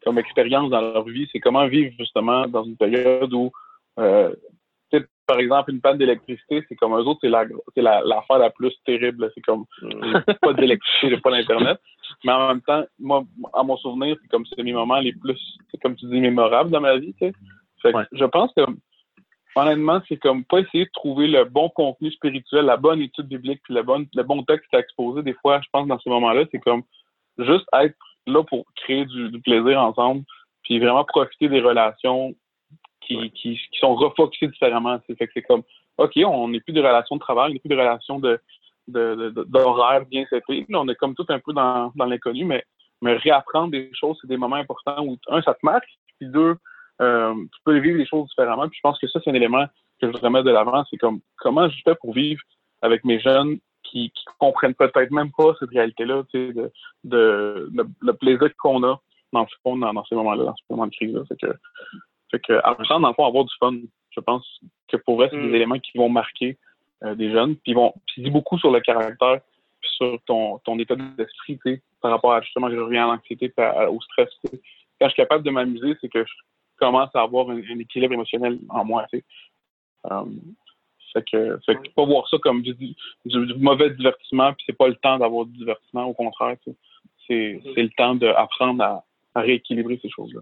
[0.04, 3.52] comme expérience dans leur vie, c'est comment vivre justement dans une période où
[4.00, 4.34] euh,
[5.32, 8.50] par exemple, une panne d'électricité, c'est comme eux autres, c'est la, c'est la, l'affaire la
[8.50, 9.32] plus terrible.
[9.34, 10.20] C'est comme, mm.
[10.42, 11.80] pas d'électricité, pas d'Internet.
[12.26, 15.40] Mais en même temps, moi, à mon souvenir, c'est comme, c'est mes moments les plus,
[15.82, 17.34] comme tu dis, mémorables dans ma vie, tu sais.
[17.82, 18.64] Fait que je pense que,
[19.56, 23.62] honnêtement, c'est comme pas essayer de trouver le bon contenu spirituel, la bonne étude biblique,
[23.64, 25.24] puis le bon, le bon texte à exposer.
[25.24, 26.84] Des fois, je pense, dans ces moments-là, c'est comme
[27.38, 27.96] juste être
[28.28, 30.24] là pour créer du plaisir ensemble,
[30.64, 32.36] puis vraiment profiter des relations
[33.02, 35.00] qui, qui, sont refocusés différemment.
[35.08, 35.64] Fait que c'est comme,
[35.98, 38.40] OK, on n'est plus de relations de travail, on n'est plus de relations de,
[38.88, 40.66] d'horaire bien séparés.
[40.74, 42.64] on est comme tout un peu dans, dans l'inconnu, mais,
[43.02, 45.88] mais réapprendre des choses, c'est des moments importants où, un, ça te marque,
[46.20, 46.56] puis deux,
[47.02, 48.68] euh, tu peux vivre les choses différemment.
[48.68, 49.66] Puis je pense que ça, c'est un élément
[50.00, 50.84] que je voudrais mettre de l'avant.
[50.90, 52.42] C'est comme, comment je fais pour vivre
[52.82, 56.72] avec mes jeunes qui, qui comprennent peut-être même pas cette réalité-là, tu sais,
[57.04, 59.00] de, le plaisir qu'on a
[59.34, 61.22] dans, dans, dans ces moments-là, dans ce moment de crise-là.
[61.28, 61.54] C'est que
[62.32, 63.74] fait que, dans le fond, avoir du fun,
[64.10, 65.56] je pense que pour vrai, c'est des mm.
[65.56, 66.58] éléments qui vont marquer
[67.04, 67.58] euh, des jeunes.
[67.58, 69.42] Puis, vont, puis, dit beaucoup sur le caractère,
[69.82, 73.14] puis sur ton, ton état d'esprit, tu sais, par rapport à justement, je reviens à
[73.14, 73.54] l'anxiété,
[73.90, 74.30] au stress.
[74.44, 76.32] Quand je suis capable de m'amuser, c'est que je
[76.82, 79.26] commence à avoir un, équilibre émotionnel en moi, tu sais.
[80.12, 80.26] Euh,
[81.14, 82.76] fait que, fait que pas voir ça comme du,
[83.58, 86.56] mauvais divertissement, puis c'est pas le temps d'avoir du divertissement, au contraire,
[87.28, 89.04] c'est, c'est le temps d'apprendre à,
[89.36, 90.42] rééquilibrer ces choses-là.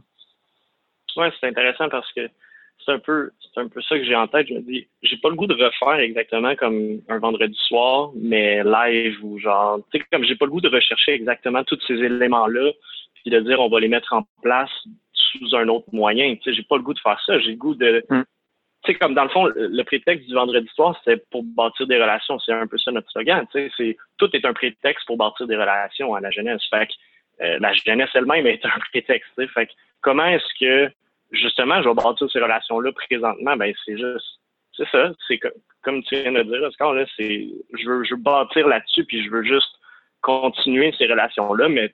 [1.16, 2.28] Ouais, c'est intéressant parce que
[2.84, 4.48] c'est un peu c'est un peu ça que j'ai en tête.
[4.48, 8.64] Je me dis, j'ai pas le goût de refaire exactement comme un vendredi soir, mais
[8.64, 11.96] live ou genre, tu sais, comme j'ai pas le goût de rechercher exactement tous ces
[11.96, 12.72] éléments-là,
[13.16, 14.72] puis de dire on va les mettre en place
[15.32, 16.36] sous un autre moyen.
[16.36, 17.40] Tu sais, j'ai pas le goût de faire ça.
[17.40, 18.24] J'ai le goût de mm.
[18.86, 22.02] Tu sais, comme dans le fond, le prétexte du vendredi soir, c'est pour bâtir des
[22.02, 22.40] relations.
[22.40, 23.46] C'est un peu ça notre slogan.
[23.52, 26.62] Tu sais, c'est, tout est un prétexte pour bâtir des relations à la jeunesse.
[26.70, 29.30] Fait que, euh, la jeunesse elle-même est un prétexte.
[29.38, 29.52] Tu sais.
[29.52, 30.94] Fait que, comment est-ce que
[31.32, 34.40] justement, je vais bâtir ces relations-là présentement, ben c'est juste,
[34.76, 35.40] c'est ça, c'est
[35.82, 39.24] comme tu viens de dire, Oscar, là, c'est, je veux, je veux bâtir là-dessus, puis
[39.24, 39.80] je veux juste
[40.22, 41.94] continuer ces relations-là, mais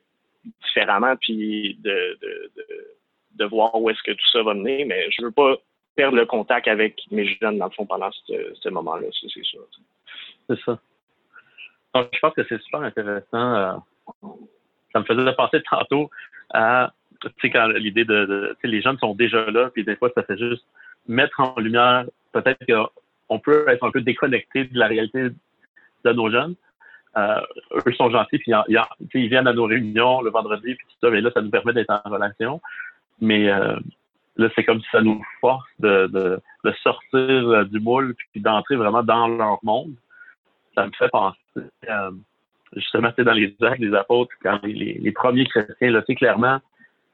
[0.66, 2.68] différemment, puis de, de, de,
[3.44, 5.58] voir où est-ce que tout ça va mener, mais je veux pas
[5.96, 9.62] perdre le contact avec mes jeunes, dans le fond, pendant ce, moment-là, c'est sûr.
[10.50, 10.80] C'est ça.
[11.94, 13.56] Donc, je pense que c'est super intéressant.
[13.56, 13.74] Euh,
[14.94, 16.10] ça me faisait penser tantôt
[16.54, 16.94] à
[17.42, 20.66] quand l'idée de, les jeunes sont déjà là, puis des fois, ça fait juste
[21.08, 22.92] mettre en lumière peut-être
[23.30, 25.30] on peut être un peu déconnecté de la réalité
[26.04, 26.56] de nos jeunes.
[27.18, 27.40] Euh,
[27.88, 31.22] eux sont gentils, puis ils, viennent à nos réunions le vendredi, puis tout ça, mais
[31.22, 32.62] là, ça nous permet d'être en relation.
[33.22, 33.78] Mais euh,
[34.38, 38.42] là, c'est comme si ça nous force de, de, de sortir euh, du moule, puis
[38.42, 39.94] d'entrer vraiment dans leur monde.
[40.76, 42.12] Ça me fait penser, euh,
[42.76, 46.60] justement, c'est dans les actes des apôtres, quand les, les premiers chrétiens, là, clairement,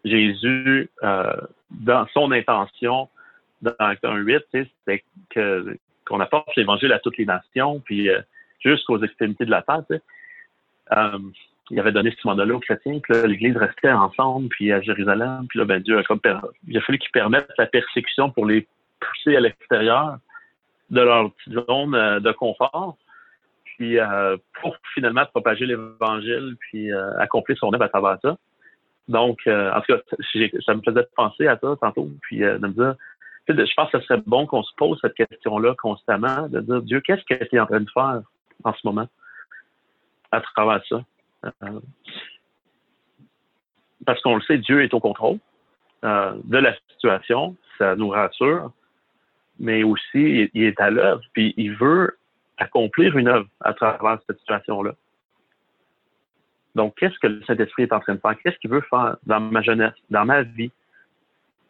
[0.04, 1.34] Jésus, euh,
[1.70, 3.08] dans son intention,
[3.62, 8.22] dans 1, 8, c'était que, qu'on apporte l'Évangile à toutes les nations, puis euh,
[8.60, 9.84] jusqu'aux extrémités de la terre.
[10.94, 11.20] Euh,
[11.72, 15.60] il avait donné ce mandat-là aux chrétiens, puis l'Église restait ensemble, puis à Jérusalem, puis
[15.60, 16.20] là, ben, Dieu a comme
[16.68, 18.68] il a fallu qu'il permette la persécution pour les
[19.00, 20.18] pousser à l'extérieur
[20.90, 22.98] de leur zone euh, de confort,
[23.64, 28.38] puis euh, pour finalement propager l'Évangile, puis accomplir son œuvre à travers ça.
[29.08, 30.02] Donc, en tout cas,
[30.66, 32.96] ça me faisait penser à ça tantôt, puis de me dire,
[33.48, 37.02] je pense que ce serait bon qu'on se pose cette question-là constamment, de dire, Dieu,
[37.02, 38.22] qu'est-ce que tu es en train de faire
[38.64, 39.08] en ce moment
[40.32, 41.04] à travers ça?
[41.46, 41.80] Euh,
[44.06, 45.38] parce qu'on le sait, Dieu est au contrôle
[46.04, 48.72] euh, de la situation, ça nous rassure,
[49.60, 52.18] mais aussi, il est à l'œuvre, puis il veut
[52.58, 54.94] accomplir une œuvre à travers cette situation-là.
[56.76, 58.36] Donc, qu'est-ce que le Saint-Esprit est en train de faire?
[58.40, 60.72] Qu'est-ce qu'il veut faire dans ma jeunesse, dans ma vie?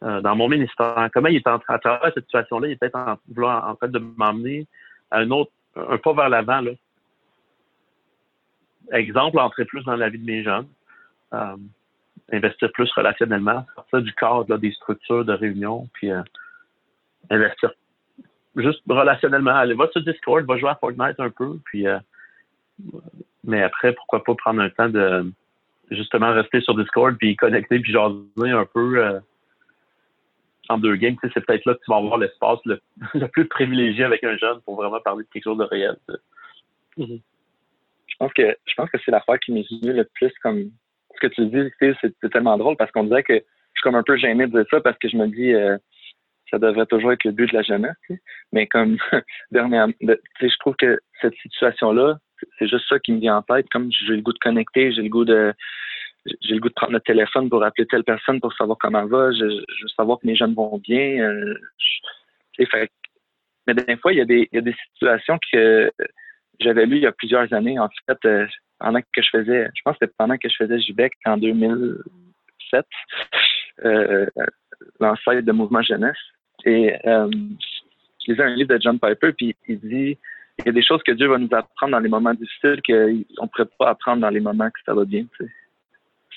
[0.02, 1.08] Euh, dans mon ministère?
[1.12, 3.88] Comment il est en train, à travers cette situation-là, il est peut-être en, en train
[3.88, 4.66] de m'emmener
[5.10, 6.62] à un autre, un pas vers l'avant.
[8.90, 10.66] Exemple, entrer plus dans la vie de mes jeunes,
[11.32, 11.56] euh,
[12.32, 16.22] investir plus relationnellement, sortir du cadre des structures de réunion, puis euh,
[17.30, 17.70] investir
[18.56, 19.52] juste relationnellement.
[19.52, 21.86] Allez, va sur Discord, va jouer à Fortnite un peu, puis
[23.44, 25.30] mais après, pourquoi pas prendre un temps de
[25.90, 29.20] justement rester sur Discord, puis connecter, puis jaser un peu
[30.68, 32.80] en deux games, c'est peut-être là que tu vas avoir l'espace le,
[33.28, 35.96] plus privilégié avec un jeune pour vraiment parler de quelque chose de réel.
[36.98, 37.20] Mm-hmm.
[38.36, 40.70] Je pense que c'est l'affaire qui m'est venue le plus comme
[41.14, 44.02] ce que tu dis, c'est tellement drôle parce qu'on disait que je suis comme un
[44.02, 45.76] peu gêné de dire ça parce que je me dis euh,
[46.50, 47.96] ça devrait toujours être le but de la jeunesse.
[48.52, 48.98] Mais comme
[49.50, 52.18] dernièrement, je trouve que cette situation-là,
[52.58, 53.66] c'est juste ça qui me vient en tête.
[53.70, 55.52] Comme j'ai le goût de connecter, j'ai le goût de
[56.40, 59.08] j'ai le goût de prendre le téléphone pour appeler telle personne pour savoir comment elle
[59.08, 59.32] va.
[59.32, 61.20] Je, veux savoir que mes jeunes vont bien.
[61.20, 61.54] Euh,
[63.66, 65.90] mais des fois, il y, a des, il y a des situations que
[66.60, 67.78] j'avais lues il y a plusieurs années.
[67.78, 68.46] En fait, euh,
[68.78, 72.86] pendant que je faisais, je pense que c'était pendant que je faisais JBEC en 2007,
[73.84, 74.26] euh,
[75.00, 76.16] l'ancêtre de Mouvement Jeunesse.
[76.64, 77.30] Et euh,
[78.24, 80.18] je lisais un livre de John Piper, puis il dit
[80.58, 82.92] il y a des choses que Dieu va nous apprendre dans les moments difficiles qu'on
[82.92, 85.24] ne pourrait pas apprendre dans les moments que ça va bien.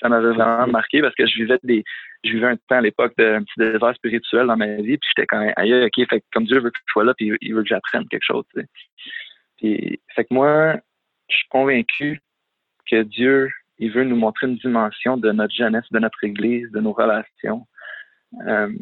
[0.00, 1.84] Ça m'avait vraiment marqué parce que je vivais des
[2.24, 5.26] je vivais un temps à l'époque d'un petit désert spirituel dans ma vie puis j'étais
[5.26, 7.62] quand même ailleurs ok fait comme Dieu veut que je sois là puis il veut
[7.62, 8.44] que j'apprenne quelque chose.
[9.56, 10.76] Puis fait que moi
[11.28, 12.20] je suis convaincu
[12.90, 16.80] que Dieu il veut nous montrer une dimension de notre jeunesse de notre église de
[16.80, 17.66] nos relations
[18.46, 18.72] euh,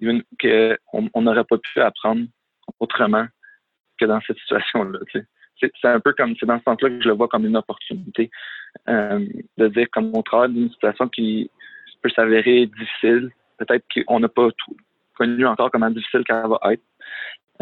[0.00, 2.26] qu'on n'aurait pas pu apprendre
[2.80, 3.26] autrement
[3.98, 5.26] que dans cette situation là tu sais
[5.58, 8.30] c'est un peu comme, c'est dans ce sens-là que je le vois comme une opportunité
[8.88, 11.50] euh, de dire comme on travaille d'une situation qui
[12.02, 13.30] peut s'avérer difficile.
[13.58, 14.76] Peut-être qu'on n'a pas tout
[15.14, 16.82] connu encore comment difficile qu'elle va être.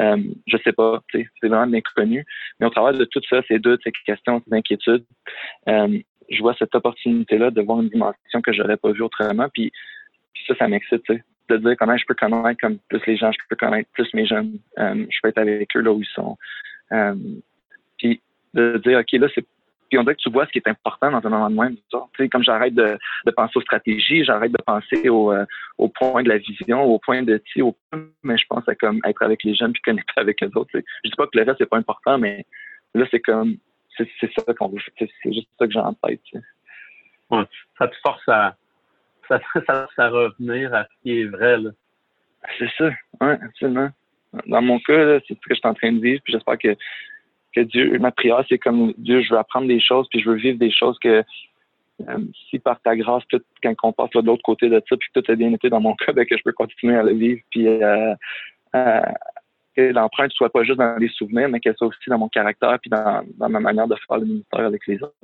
[0.01, 2.25] Euh, je sais pas, c'est vraiment l'inconnu.
[2.59, 5.05] Mais au travers de tout ça, ces doutes, ces questions, ces inquiétudes,
[5.69, 5.99] euh,
[6.31, 9.49] je vois cette opportunité-là de voir une dimension que j'aurais pas vue autrement.
[9.53, 9.73] Puis,
[10.47, 11.03] ça, ça m'excite,
[11.49, 14.27] de dire comment je peux connaître comme plus les gens, je peux connaître plus mes
[14.27, 16.37] jeunes, euh, je peux être avec eux là où ils sont.
[16.93, 17.15] Euh,
[17.99, 18.21] puis
[18.55, 19.47] de dire, OK, là, c'est.
[19.95, 21.77] Puis on dirait que tu vois ce qui est important dans un moment de même.
[21.89, 25.45] Tu sais, comme j'arrête de, de, penser aux stratégies, j'arrête de penser au, euh,
[25.79, 27.77] au point de la vision, au point de tu au
[28.25, 30.73] mais je pense à comme être avec les jeunes puis connecter avec les autres.
[30.73, 30.85] sais.
[31.05, 32.45] Je dis pas que le reste c'est pas important, mais
[32.97, 33.57] là c'est comme
[33.97, 34.81] c'est ça qu'on veut.
[34.99, 36.21] C'est juste ça que j'ai en tête.
[36.25, 36.45] Tu sais.
[37.31, 37.45] ouais,
[37.79, 38.57] ça te force à
[39.29, 41.71] ça, revenir à ce qui est vrai là.
[42.59, 43.91] C'est ça, oui, absolument.
[44.47, 46.77] Dans mon cas, c'est ce que je suis en train de vivre, puis j'espère que
[47.55, 50.37] que Dieu, ma prière, c'est comme Dieu, je veux apprendre des choses, puis je veux
[50.37, 51.25] vivre des choses que
[52.09, 52.19] euh,
[52.51, 55.21] si par ta grâce, tout, quand on passe de l'autre côté de ça, puis que
[55.21, 57.41] tout a bien été dans mon cas, ben, que je peux continuer à le vivre,
[57.51, 58.15] puis euh,
[58.75, 59.01] euh,
[59.77, 62.79] que l'empreinte soit pas juste dans les souvenirs, mais qu'elle soit aussi dans mon caractère,
[62.81, 65.15] puis dans, ma manière de faire le ministère avec les autres.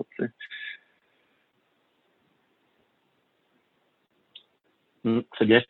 [5.04, 5.62] Mmh, c'est bien.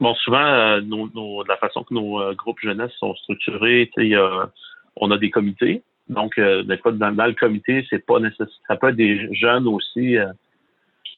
[0.00, 3.90] Bon, souvent, euh, nos, la façon que nos euh, groupes jeunesse sont structurés,
[4.96, 5.82] on a des comités.
[6.08, 8.48] Donc, euh, fois, dans, le comité, c'est pas nécessaire.
[8.66, 10.16] Ça peut être des jeunes aussi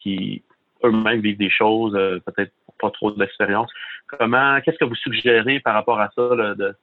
[0.01, 0.43] qui
[0.85, 3.71] eux-mêmes vivent des choses, peut-être pas trop d'expérience.
[4.09, 6.75] comment, qu'est-ce que vous suggérez par rapport à ça, de,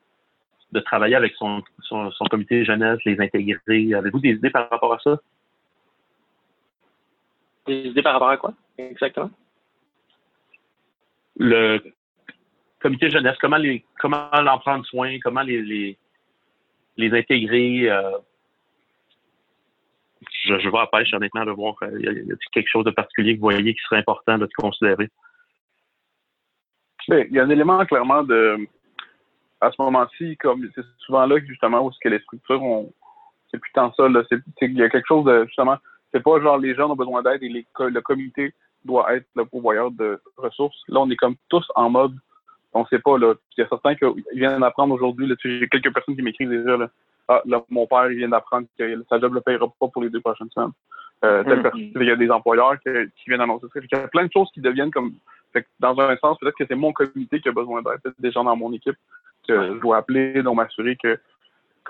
[0.72, 3.94] de travailler avec son, son, son, comité jeunesse, les intégrer?
[3.94, 5.20] Avez-vous des idées par rapport à ça?
[7.68, 9.30] Des idées par rapport à quoi, exactement?
[11.40, 11.82] Le
[12.82, 15.98] comité jeunesse, comment les comment en prendre soin, comment les, les,
[16.98, 17.90] les intégrer.
[17.90, 18.18] Euh,
[20.46, 22.86] je, je vais à pêche, honnêtement, de voir il y, a, y a quelque chose
[22.86, 25.10] de particulier que vous voyez qui serait important de considérer?
[27.08, 28.68] il y a un élément clairement de
[29.62, 32.94] à ce moment-ci, comme c'est souvent là justement où ce que les structures ont
[33.52, 34.22] c'est plus tant ça, là.
[34.62, 35.78] Il y a quelque chose de justement,
[36.14, 38.54] c'est pas genre les gens ont besoin d'aide et les, le comité
[38.86, 40.82] doit être le pourvoyeur de ressources.
[40.88, 42.16] Là, on est comme tous en mode
[42.74, 43.34] on sait pas, là.
[43.58, 46.90] Il y a certains qui viennent d'apprendre aujourd'hui, j'ai quelques personnes qui m'écrivent déjà, là.
[47.28, 50.02] Ah, là, mon père, il vient d'apprendre que sa job ne le payera pas pour
[50.02, 50.72] les deux prochaines semaines.
[51.24, 51.92] Euh, mm-hmm.
[52.02, 53.80] Il y a des employeurs qui, qui viennent annoncer ça.
[53.80, 55.14] Il y a plein de choses qui deviennent comme,
[55.54, 58.02] fait que dans un sens, peut-être que c'est mon comité qui a besoin d'aide.
[58.02, 58.96] Peut-être des gens dans mon équipe
[59.48, 61.20] que je dois appeler, donc m'assurer que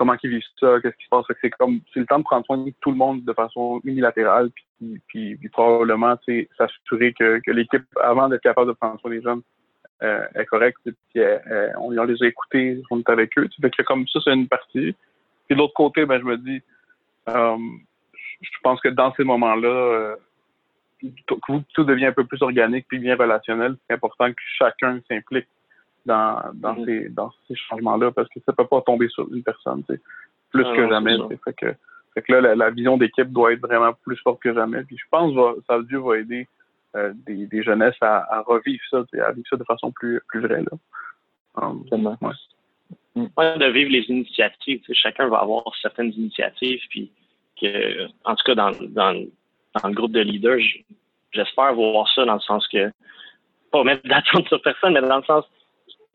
[0.00, 1.26] comment ils vivent ça, qu'est-ce qui se passe.
[1.42, 4.48] C'est comme, c'est le temps de prendre soin de tout le monde de façon unilatérale,
[5.08, 6.16] puis, probablement,
[6.56, 9.42] s'assurer que, l'équipe, avant d'être capable de prendre soin des jeunes,
[10.02, 10.78] euh, est correcte.
[10.84, 13.46] Puis, euh, euh, on, les a écoutés, on est avec eux.
[13.60, 14.94] Fait que comme ça, c'est une partie.
[15.46, 16.62] Puis de l'autre côté, ben, je me dis,
[17.28, 20.16] je pense que dans ces moments-là,
[21.26, 23.76] tout, tout, devient un peu plus organique puis bien relationnel.
[23.86, 25.48] C'est important que chacun s'implique
[26.06, 29.82] dans, dans, ces, dans ces changements-là parce que ça peut pas tomber sur une personne,
[29.84, 31.16] plus ah que jamais.
[31.44, 31.74] Fait que,
[32.14, 34.82] fait que là, la, vision d'équipe doit être vraiment plus forte que jamais.
[34.84, 36.48] Puis je pense que ça, Dieu va aider
[36.96, 40.40] euh, des, des, jeunesses à, à revivre ça, à vivre ça de façon plus, plus
[40.40, 40.62] vraie.
[40.62, 40.78] Là.
[41.56, 42.32] Um, ouais.
[43.36, 44.82] Ouais, de vivre les initiatives.
[44.92, 47.10] Chacun va avoir certaines initiatives, puis
[47.60, 49.24] que, en tout cas, dans, dans,
[49.74, 50.60] dans le groupe de leaders,
[51.32, 52.90] j'espère voir ça dans le sens que,
[53.70, 55.44] pas mettre d'attente sur personne, mais dans le sens,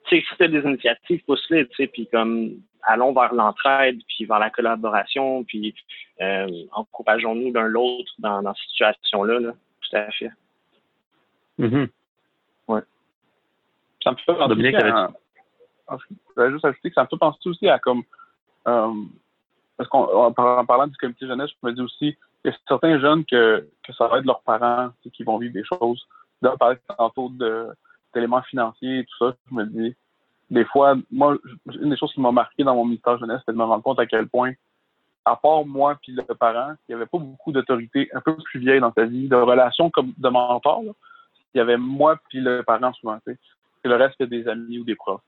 [0.07, 4.39] tu sais, si des initiatives, pousse-les, tu sais, puis comme, allons vers l'entraide, puis vers
[4.39, 5.73] la collaboration, puis
[6.21, 9.51] euh, encourageons-nous l'un l'autre dans, dans cette situation-là, là.
[9.81, 10.31] tout à fait.
[11.59, 11.89] Mm-hmm.
[12.67, 12.81] Ouais.
[14.03, 15.09] Ça me fait penser à...
[15.91, 18.03] Je vais juste ajouter que ça me fait penser aussi à comme...
[18.67, 18.93] Euh,
[19.77, 22.99] parce qu'en en parlant du comité jeunesse, je me dis aussi il y a certains
[22.99, 26.07] jeunes que, que ça va être leurs parents qui vont vivre des choses.
[26.41, 27.29] Là, on parlait tantôt
[28.15, 29.35] d'éléments financiers et tout ça.
[29.49, 29.95] Je me dis,
[30.49, 31.37] des fois, moi,
[31.81, 33.99] une des choses qui m'a marqué dans mon ministère jeunesse, c'était de me rendre compte
[33.99, 34.53] à quel point,
[35.25, 38.59] à part moi puis le parent, il n'y avait pas beaucoup d'autorité un peu plus
[38.59, 40.83] vieille dans ta vie, de relations comme de mentor.
[41.53, 43.39] Il y avait moi puis le parent souvent, tu sais.
[43.83, 45.21] Et le reste, c'était des amis ou des profs.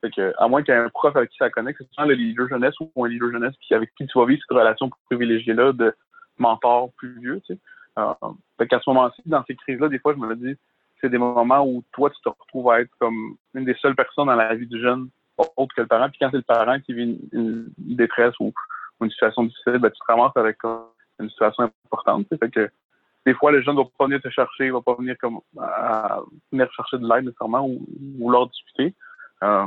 [0.00, 2.06] Fait que, à moins qu'il y ait un prof avec qui ça connecte, c'est souvent
[2.06, 4.90] le leader jeunesse ou un leader jeunesse qui, avec qui tu vas vivre cette relation
[5.06, 5.94] privilégiée-là de
[6.38, 7.60] mentor plus vieux, tu sais.
[7.98, 8.12] Euh,
[8.58, 10.56] fait qu'à ce moment-ci, dans ces crises-là, des fois, je me dis,
[11.00, 14.26] c'est des moments où toi, tu te retrouves à être comme une des seules personnes
[14.26, 16.08] dans la vie du jeune, autre que le parent.
[16.08, 18.52] Puis quand c'est le parent qui vit une, détresse ou,
[19.00, 22.26] une situation difficile, ben, tu te ramasses avec une situation importante.
[22.40, 22.70] Fait que
[23.26, 25.40] des fois, les jeunes ne vont pas venir te chercher, ne vont pas venir comme
[26.52, 28.94] venir chercher de l'aide nécessairement ou, leur discuter.
[29.42, 29.66] Euh,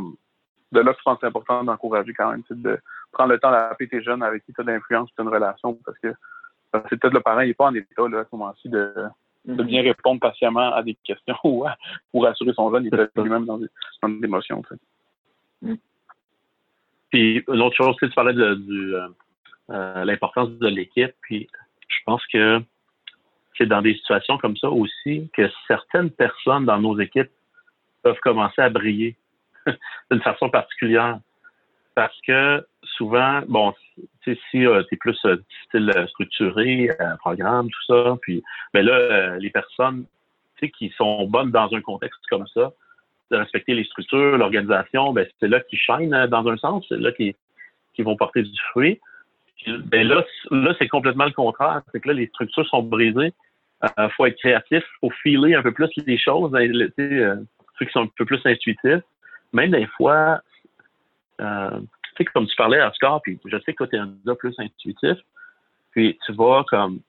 [0.71, 2.79] de là, je pense que c'est important d'encourager quand même, de
[3.11, 5.97] prendre le temps d'appeler tes jeunes avec qui tu as d'influence, tu une relation, parce
[5.99, 6.13] que
[6.89, 8.93] c'est peut-être le parent, il n'est pas en état là, à ce moment-ci de,
[9.47, 11.65] de bien répondre patiemment à des questions ou
[12.11, 13.67] pour rassurer son jeune, il est lui-même dans des,
[14.01, 14.61] dans des émotions.
[15.61, 15.75] Mm.
[17.09, 19.07] Puis une autre chose, tu parlais de, de euh,
[19.69, 21.47] euh, l'importance de l'équipe, puis
[21.87, 22.61] je pense que
[23.57, 27.31] c'est dans des situations comme ça aussi que certaines personnes dans nos équipes
[28.03, 29.15] peuvent commencer à briller
[30.11, 31.19] d'une façon particulière.
[31.97, 33.73] Parce que souvent, bon,
[34.23, 34.29] si
[34.67, 38.43] euh, tu es plus euh, style euh, structuré, programme, tout ça, puis
[38.75, 40.05] mais ben là, les personnes
[40.77, 42.71] qui sont bonnes dans un contexte comme ça,
[43.31, 47.11] de respecter les structures, l'organisation, ben, c'est là qu'ils chaînent dans un sens, c'est là
[47.11, 47.33] qu'ils
[48.05, 48.99] vont porter du fruit.
[49.65, 51.81] Ben là, là c'est complètement le contraire.
[51.91, 53.33] C'est que là, les structures sont brisées
[53.83, 57.35] il euh, faut être créatif, faut filer un peu plus les choses, euh,
[57.79, 59.03] ceux qui sont un peu plus intuitifs.
[59.53, 60.41] Même des fois,
[61.41, 61.79] euh,
[62.15, 64.35] tu sais, comme tu parlais à Oscar, puis je sais que tu es un gars
[64.35, 65.17] plus intuitif,
[65.91, 66.99] puis tu vas comme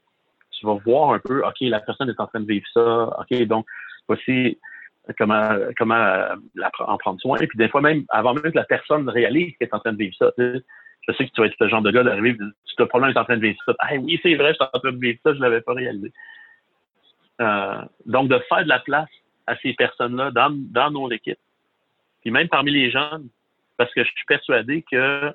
[0.51, 3.43] tu vas voir un peu, OK, la personne est en train de vivre ça, OK,
[3.45, 3.67] donc
[4.07, 4.59] voici
[5.17, 5.49] comment
[5.79, 6.25] comment
[6.81, 7.39] en prendre soin.
[7.39, 9.93] Et puis des fois même, avant même que la personne réalise qu'elle est en train
[9.93, 12.75] de vivre ça, je sais que tu vas être ce genre de gars d'arriver, tu
[12.77, 13.75] te problème est en train de vivre ça.
[13.79, 16.13] Ah oui, c'est vrai, je suis en train de vivre ça, je l'avais pas réalisé.
[17.41, 19.09] Euh, donc, de faire de la place
[19.47, 21.39] à ces personnes-là dans, dans nos équipes.
[22.21, 23.29] Puis même parmi les jeunes,
[23.79, 25.33] parce que je suis persuadé que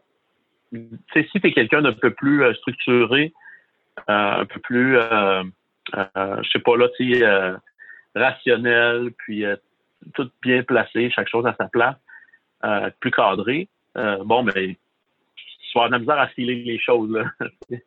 [0.71, 3.33] si tu es quelqu'un d'un peu plus euh, structuré,
[4.09, 5.43] euh, un peu plus, euh,
[5.93, 6.87] je sais pas là,
[8.15, 9.43] rationnel, puis
[10.13, 11.95] tout bien placé, chaque chose à sa place,
[12.99, 14.75] plus cadré, bon, ben,
[15.73, 17.25] tu vas avoir misère à filer les choses, là.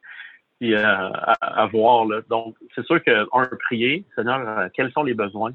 [0.59, 2.20] Puis euh, à, voir, là.
[2.28, 5.52] Donc, c'est sûr que, un, prier, Seigneur, quels sont les besoins?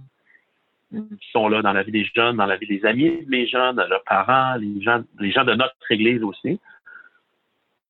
[0.92, 3.78] Qui sont là dans la vie des jeunes, dans la vie des amis des jeunes,
[3.89, 6.60] leurs parents, les gens, les gens de notre Église aussi,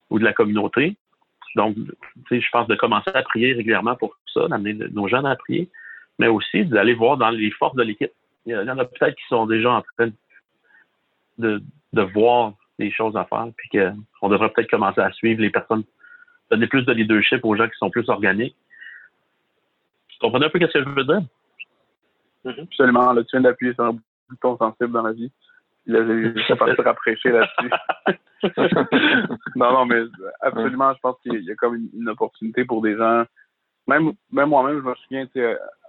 [0.09, 0.95] ou de la communauté.
[1.55, 1.75] Donc,
[2.29, 5.69] je pense de commencer à prier régulièrement pour ça, d'amener nos jeunes à prier,
[6.19, 8.11] mais aussi d'aller voir dans les forces de l'équipe.
[8.45, 10.09] Il y en a peut-être qui sont déjà en train
[11.37, 11.61] de,
[11.93, 15.83] de voir des choses à faire, puis qu'on devrait peut-être commencer à suivre les personnes,
[16.49, 18.55] donner plus de leadership aux gens qui sont plus organiques.
[20.09, 21.21] Vous comprenez un peu ce que je veux dire?
[22.45, 22.63] Mm-hmm.
[22.63, 23.13] Absolument.
[23.13, 23.97] Là, tu viens d'appuyer sur un
[24.29, 25.31] bouton sensible dans la vie.
[25.83, 27.71] Puis là, j'ai partir à prêcher là-dessus.
[29.55, 30.03] non, non, mais
[30.41, 33.23] absolument, je pense qu'il y a comme une, opportunité pour des gens.
[33.87, 35.27] Même, même moi-même, je me souviens,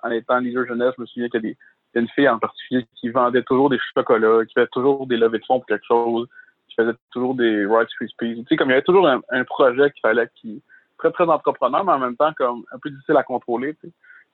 [0.03, 3.11] en étant leader jeunesse, je me souviens qu'il y a une fille en particulier qui
[3.11, 6.27] vendait toujours des chocolats, qui faisait toujours des levées de fonds pour quelque chose,
[6.69, 8.37] qui faisait toujours des Rice Krispies.
[8.37, 10.63] Tu sais, comme il y avait toujours un, projet qu'il fallait qui
[10.99, 13.75] très, très entrepreneur, mais en même temps comme un peu difficile à contrôler.
[13.75, 13.93] Tu sais.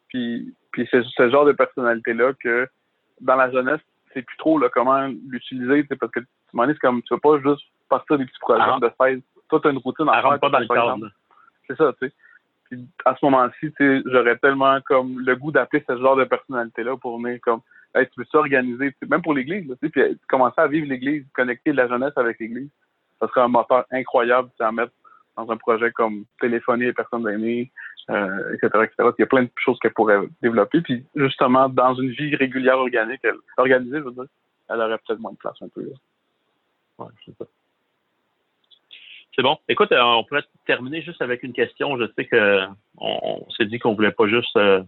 [0.08, 2.68] Puis, puis c'est ce genre de personnalité-là que
[3.20, 3.80] dans la jeunesse,
[4.14, 7.38] c'est plus trop là, comment l'utiliser, parce que tu m'en dis comme tu veux pas
[7.38, 8.78] juste partir des petits projets ah.
[8.80, 10.40] de faire toute une routine à faire.
[10.40, 11.10] pas dans le cadre.
[11.66, 12.14] C'est ça, tu sais.
[12.64, 13.72] Puis à ce moment-ci,
[14.06, 17.60] j'aurais tellement comme le goût d'appeler ce genre de personnalité-là pour venir comme
[17.94, 22.12] hey, tu veux s'organiser, même pour l'Église, puis commencer à vivre l'Église, connecter la jeunesse
[22.16, 22.68] avec l'Église.
[23.20, 24.92] Ça serait un moteur incroyable à mettre
[25.36, 27.70] dans un projet comme téléphoner les personnes aînées,
[28.10, 29.10] euh, etc., etc.
[29.18, 30.80] Il y a plein de choses qu'elle pourrait développer.
[30.80, 34.24] Puis justement, dans une vie régulière organique, elle, organisée, je veux dire,
[34.68, 35.82] elle aurait peut-être moins de place un peu.
[36.98, 37.44] Ouais, c'est ça.
[39.34, 39.56] C'est bon.
[39.68, 41.96] Écoute, euh, on pourrait terminer juste avec une question.
[41.96, 44.82] Je sais que on, s'est dit qu'on voulait pas juste euh,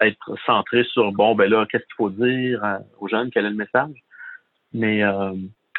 [0.00, 2.62] être centré sur bon ben là, qu'est-ce qu'il faut dire
[2.98, 3.96] aux jeunes, quel est le message?
[4.74, 5.02] Mais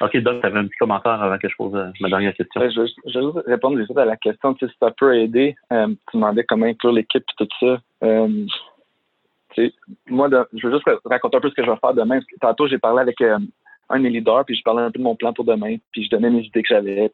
[0.02, 2.62] OK, Doc, tu avais un petit commentaire avant que je pose euh, ma dernière question.
[2.62, 4.54] je, vais juste répondre à la question.
[4.54, 7.82] Tu sais, si ça peut aider, euh, tu demandais comment inclure l'équipe et tout ça.
[8.04, 8.46] Euh,
[10.08, 12.20] moi, je veux juste raconter un peu ce que je vais faire demain.
[12.40, 13.40] Tantôt, j'ai parlé avec un
[13.98, 16.10] de mes leaders, puis je parlais un peu de mon plan pour demain, puis je
[16.10, 17.12] donnais mes idées que j'avais,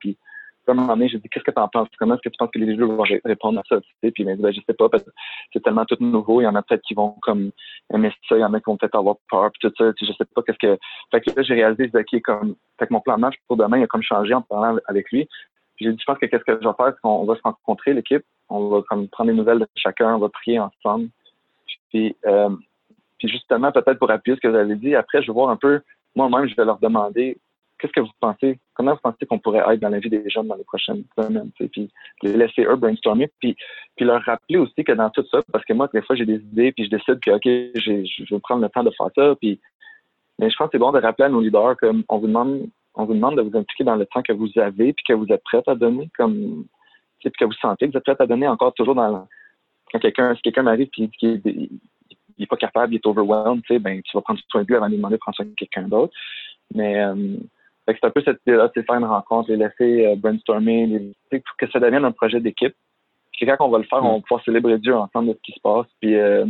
[0.71, 1.87] un moment donné, j'ai dit, qu'est-ce que tu en penses?
[1.97, 3.79] Comment est-ce que tu penses que les leaders vont répondre à ça?
[3.81, 4.11] Tu?
[4.11, 5.09] Puis il m'a dit, ben, je sais pas, parce que
[5.53, 6.41] c'est tellement tout nouveau.
[6.41, 7.51] Il y en a peut-être qui vont comme
[7.93, 9.93] aimer ça, il y en a qui vont peut-être avoir peur, puis tout ça.
[9.93, 10.77] Tu sais, je sais pas qu'est-ce que.
[11.11, 12.55] Fait que là, j'ai réalisé, OK, comme.
[12.79, 15.11] Fait que mon plan de match pour demain, il a comme changé en parlant avec
[15.11, 15.27] lui.
[15.75, 17.41] Puis j'ai dit, je pense que qu'est-ce que je vais faire, c'est qu'on va se
[17.43, 18.23] rencontrer, l'équipe.
[18.49, 21.09] On va comme prendre des nouvelles de chacun, on va prier ensemble.
[21.95, 22.49] Euh,
[23.17, 25.55] puis justement, peut-être pour appuyer ce que vous avez dit, après, je vais voir un
[25.55, 25.81] peu,
[26.15, 27.37] moi-même, je vais leur demander
[27.77, 30.47] qu'est-ce que vous pensez, comment vous pensez qu'on pourrait être dans la vie des jeunes
[30.47, 31.89] dans les prochaines semaines, puis
[32.23, 33.55] les laisser eux brainstormer, puis,
[33.95, 36.35] puis leur rappeler aussi que dans tout ça, parce que moi, des fois, j'ai des
[36.35, 39.59] idées, puis je décide que, OK, je vais prendre le temps de faire ça, puis,
[40.39, 43.05] mais je pense que c'est bon de rappeler à nos leaders qu'on vous demande, on
[43.05, 45.43] vous demande de vous impliquer dans le temps que vous avez, puis que vous êtes
[45.43, 46.65] prêts à donner, comme,
[47.19, 49.27] puis que vous sentez que vous êtes prêts à donner encore toujours dans,
[49.91, 51.41] quand quelqu'un, si quelqu'un m'arrive, puis qu'il
[52.37, 54.87] il est pas capable, il est overwhelmed, ben, tu vas prendre soin de lui avant
[54.87, 56.13] de lui demander de prendre soin de quelqu'un d'autre.
[56.73, 57.37] Mais, euh,
[57.87, 61.55] c'est un peu cette idée-là, c'est faire une rencontre, les laisser euh, brainstormer, les, pour
[61.57, 62.75] que ça devienne un projet d'équipe.
[63.33, 65.51] Puis quand on va le faire, on va pouvoir célébrer Dieu ensemble de ce qui
[65.51, 66.45] se passe, puis euh,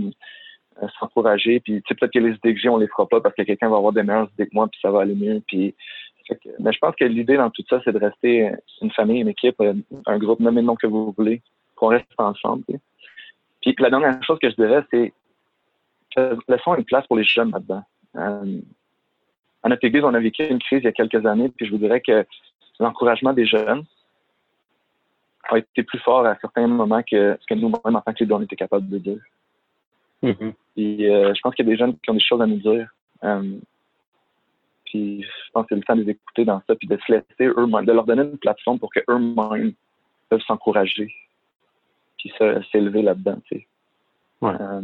[0.82, 1.60] euh, s'encourager.
[1.60, 3.78] Puis peut-être que les idées que j'ai, on les fera pas parce que quelqu'un va
[3.78, 5.42] avoir des meilleures idées que moi, puis ça va aller mieux.
[5.48, 5.76] Puis,
[6.60, 9.62] mais je pense que l'idée dans tout ça, c'est de rester une famille, une équipe,
[10.06, 11.42] un groupe, nommez le nom que vous voulez,
[11.76, 12.64] qu'on reste ensemble.
[13.62, 15.14] Puis la dernière chose que je dirais, c'est
[16.48, 17.84] laissons une place pour les jeunes là-dedans
[19.66, 21.72] à notre Église, on a vécu une crise il y a quelques années, puis je
[21.72, 22.24] vous dirais que
[22.80, 23.84] l'encouragement des jeunes
[25.50, 28.38] a été plus fort à certains moments que ce que nous-mêmes, en tant que leaders,
[28.38, 29.22] on était capables de dire.
[30.22, 30.54] Mm-hmm.
[30.76, 32.60] Puis euh, je pense qu'il y a des jeunes qui ont des choses à nous
[32.60, 32.88] dire.
[33.24, 33.58] Euh,
[34.86, 37.12] puis je pense que c'est le temps de les écouter dans ça, puis de se
[37.12, 39.74] laisser eux-mêmes, de leur donner une plateforme pour qu'eux-mêmes
[40.30, 41.12] peuvent s'encourager,
[42.20, 42.32] puis
[42.72, 43.42] s'élever là-dedans.
[43.50, 43.68] Tu sais.
[44.44, 44.82] Euh,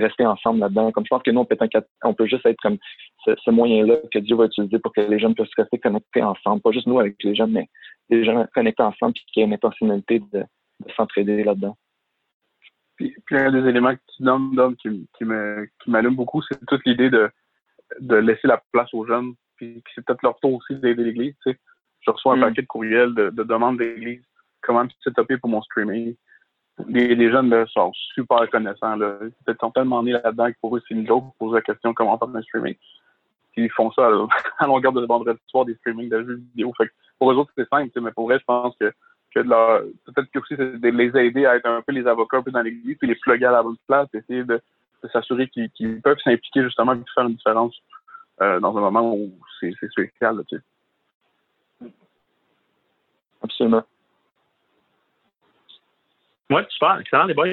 [0.00, 0.90] rester ensemble là-dedans.
[0.92, 2.78] Comme je pense que nous, on peut, être on peut juste être comme
[3.24, 6.62] ce, moyen-là que Dieu va utiliser pour que les jeunes puissent rester connectés ensemble.
[6.62, 7.68] Pas juste nous avec les jeunes, mais
[8.08, 10.44] les jeunes connectés ensemble puis qu'il y ait une intentionnalité de,
[10.96, 11.76] s'entraider là-dedans.
[12.96, 15.24] Puis, puis, un des éléments que tu donnes, qui, qui
[15.86, 17.30] m'allume beaucoup, c'est toute l'idée de,
[18.00, 19.34] de laisser la place aux jeunes.
[19.56, 21.34] Puis c'est peut-être leur tour aussi d'aider l'Église.
[21.44, 21.58] Tu sais.
[22.00, 22.40] Je reçois un mm.
[22.40, 24.24] paquet de courriels de, de demandes d'Église.
[24.60, 26.16] Comment setuper pour mon streaming?
[26.88, 28.96] Les, jeunes là, sont super connaissants.
[28.96, 29.18] Là.
[29.46, 32.18] Ils sont tellement nés là-dedans que pour eux, c'est une joke poser la question comment
[32.18, 32.76] faire un streaming.
[33.56, 34.06] Ils font ça
[34.58, 36.72] à, longueur de vendredi soir des streamings de jeux vidéo.
[37.18, 38.92] Pour eux autres, c'est simple, mais pour eux, je pense que,
[39.34, 42.50] peut-être que aussi c'est de les aider à être un peu les avocats un peu
[42.50, 44.60] dans l'église, puis les plugger à la bonne place, essayer de
[45.12, 47.76] s'assurer qu'ils peuvent s'impliquer justement et faire une différence
[48.38, 50.42] dans un moment où c'est spécial.
[50.48, 50.56] sais.
[53.42, 53.82] Absolument.
[56.52, 56.98] Oui, super.
[57.00, 57.48] Excellent, les boys.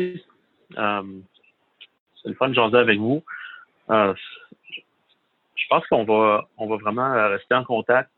[0.72, 3.24] c'est le fun de jaser avec vous.
[3.90, 8.10] je pense qu'on va, on va vraiment rester en contact.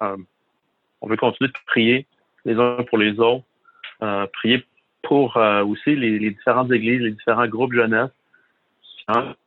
[0.00, 2.06] on veut continuer de prier
[2.44, 3.44] les uns pour les autres.
[4.32, 4.64] prier
[5.02, 8.10] pour euh, aussi les, différentes églises, les différents groupes jeunesse.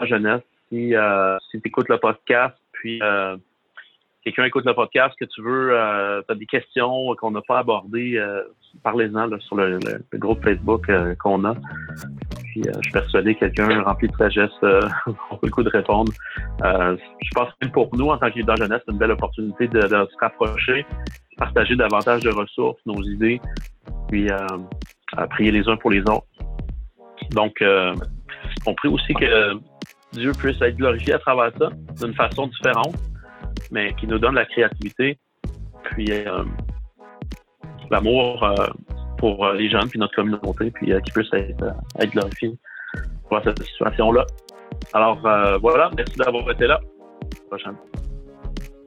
[0.02, 3.38] jeunesse, si, euh, si tu écoutes le podcast, puis euh,
[4.24, 5.72] quelqu'un écoute le podcast, que tu veux,
[6.28, 8.22] tu as des questions qu'on n'a pas abordées,
[8.84, 9.80] parlez-en sur le,
[10.14, 11.56] groupe Facebook qu'on a.
[12.44, 16.12] Puis je suis persuadé que quelqu'un rempli de sagesse aura le coup de répondre.
[16.62, 19.82] je pense que pour nous, en tant que leader jeunesse, c'est une belle opportunité de,
[19.82, 20.86] de se rapprocher,
[21.38, 23.42] partager davantage de ressources, nos idées,
[24.08, 24.30] puis
[25.32, 26.28] prier les uns pour les autres.
[27.32, 27.94] Donc, euh,
[28.66, 29.54] on prie aussi que
[30.14, 31.70] Dieu puisse être glorifié à travers ça,
[32.02, 32.96] d'une façon différente,
[33.74, 35.20] mais qui nous donne la créativité,
[35.84, 36.44] puis euh,
[37.92, 38.68] l'amour euh,
[39.18, 42.58] pour les jeunes, puis notre communauté, puis qui puisse être, être glorifié
[43.28, 44.26] pour cette situation-là.
[44.94, 45.20] Alors,
[45.60, 46.80] voilà, merci d'avoir été là.
[47.48, 47.76] prochaine.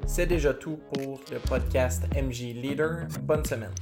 [0.07, 3.07] C'est déjà tout pour le podcast MJ Leader.
[3.22, 3.72] Bonne semaine.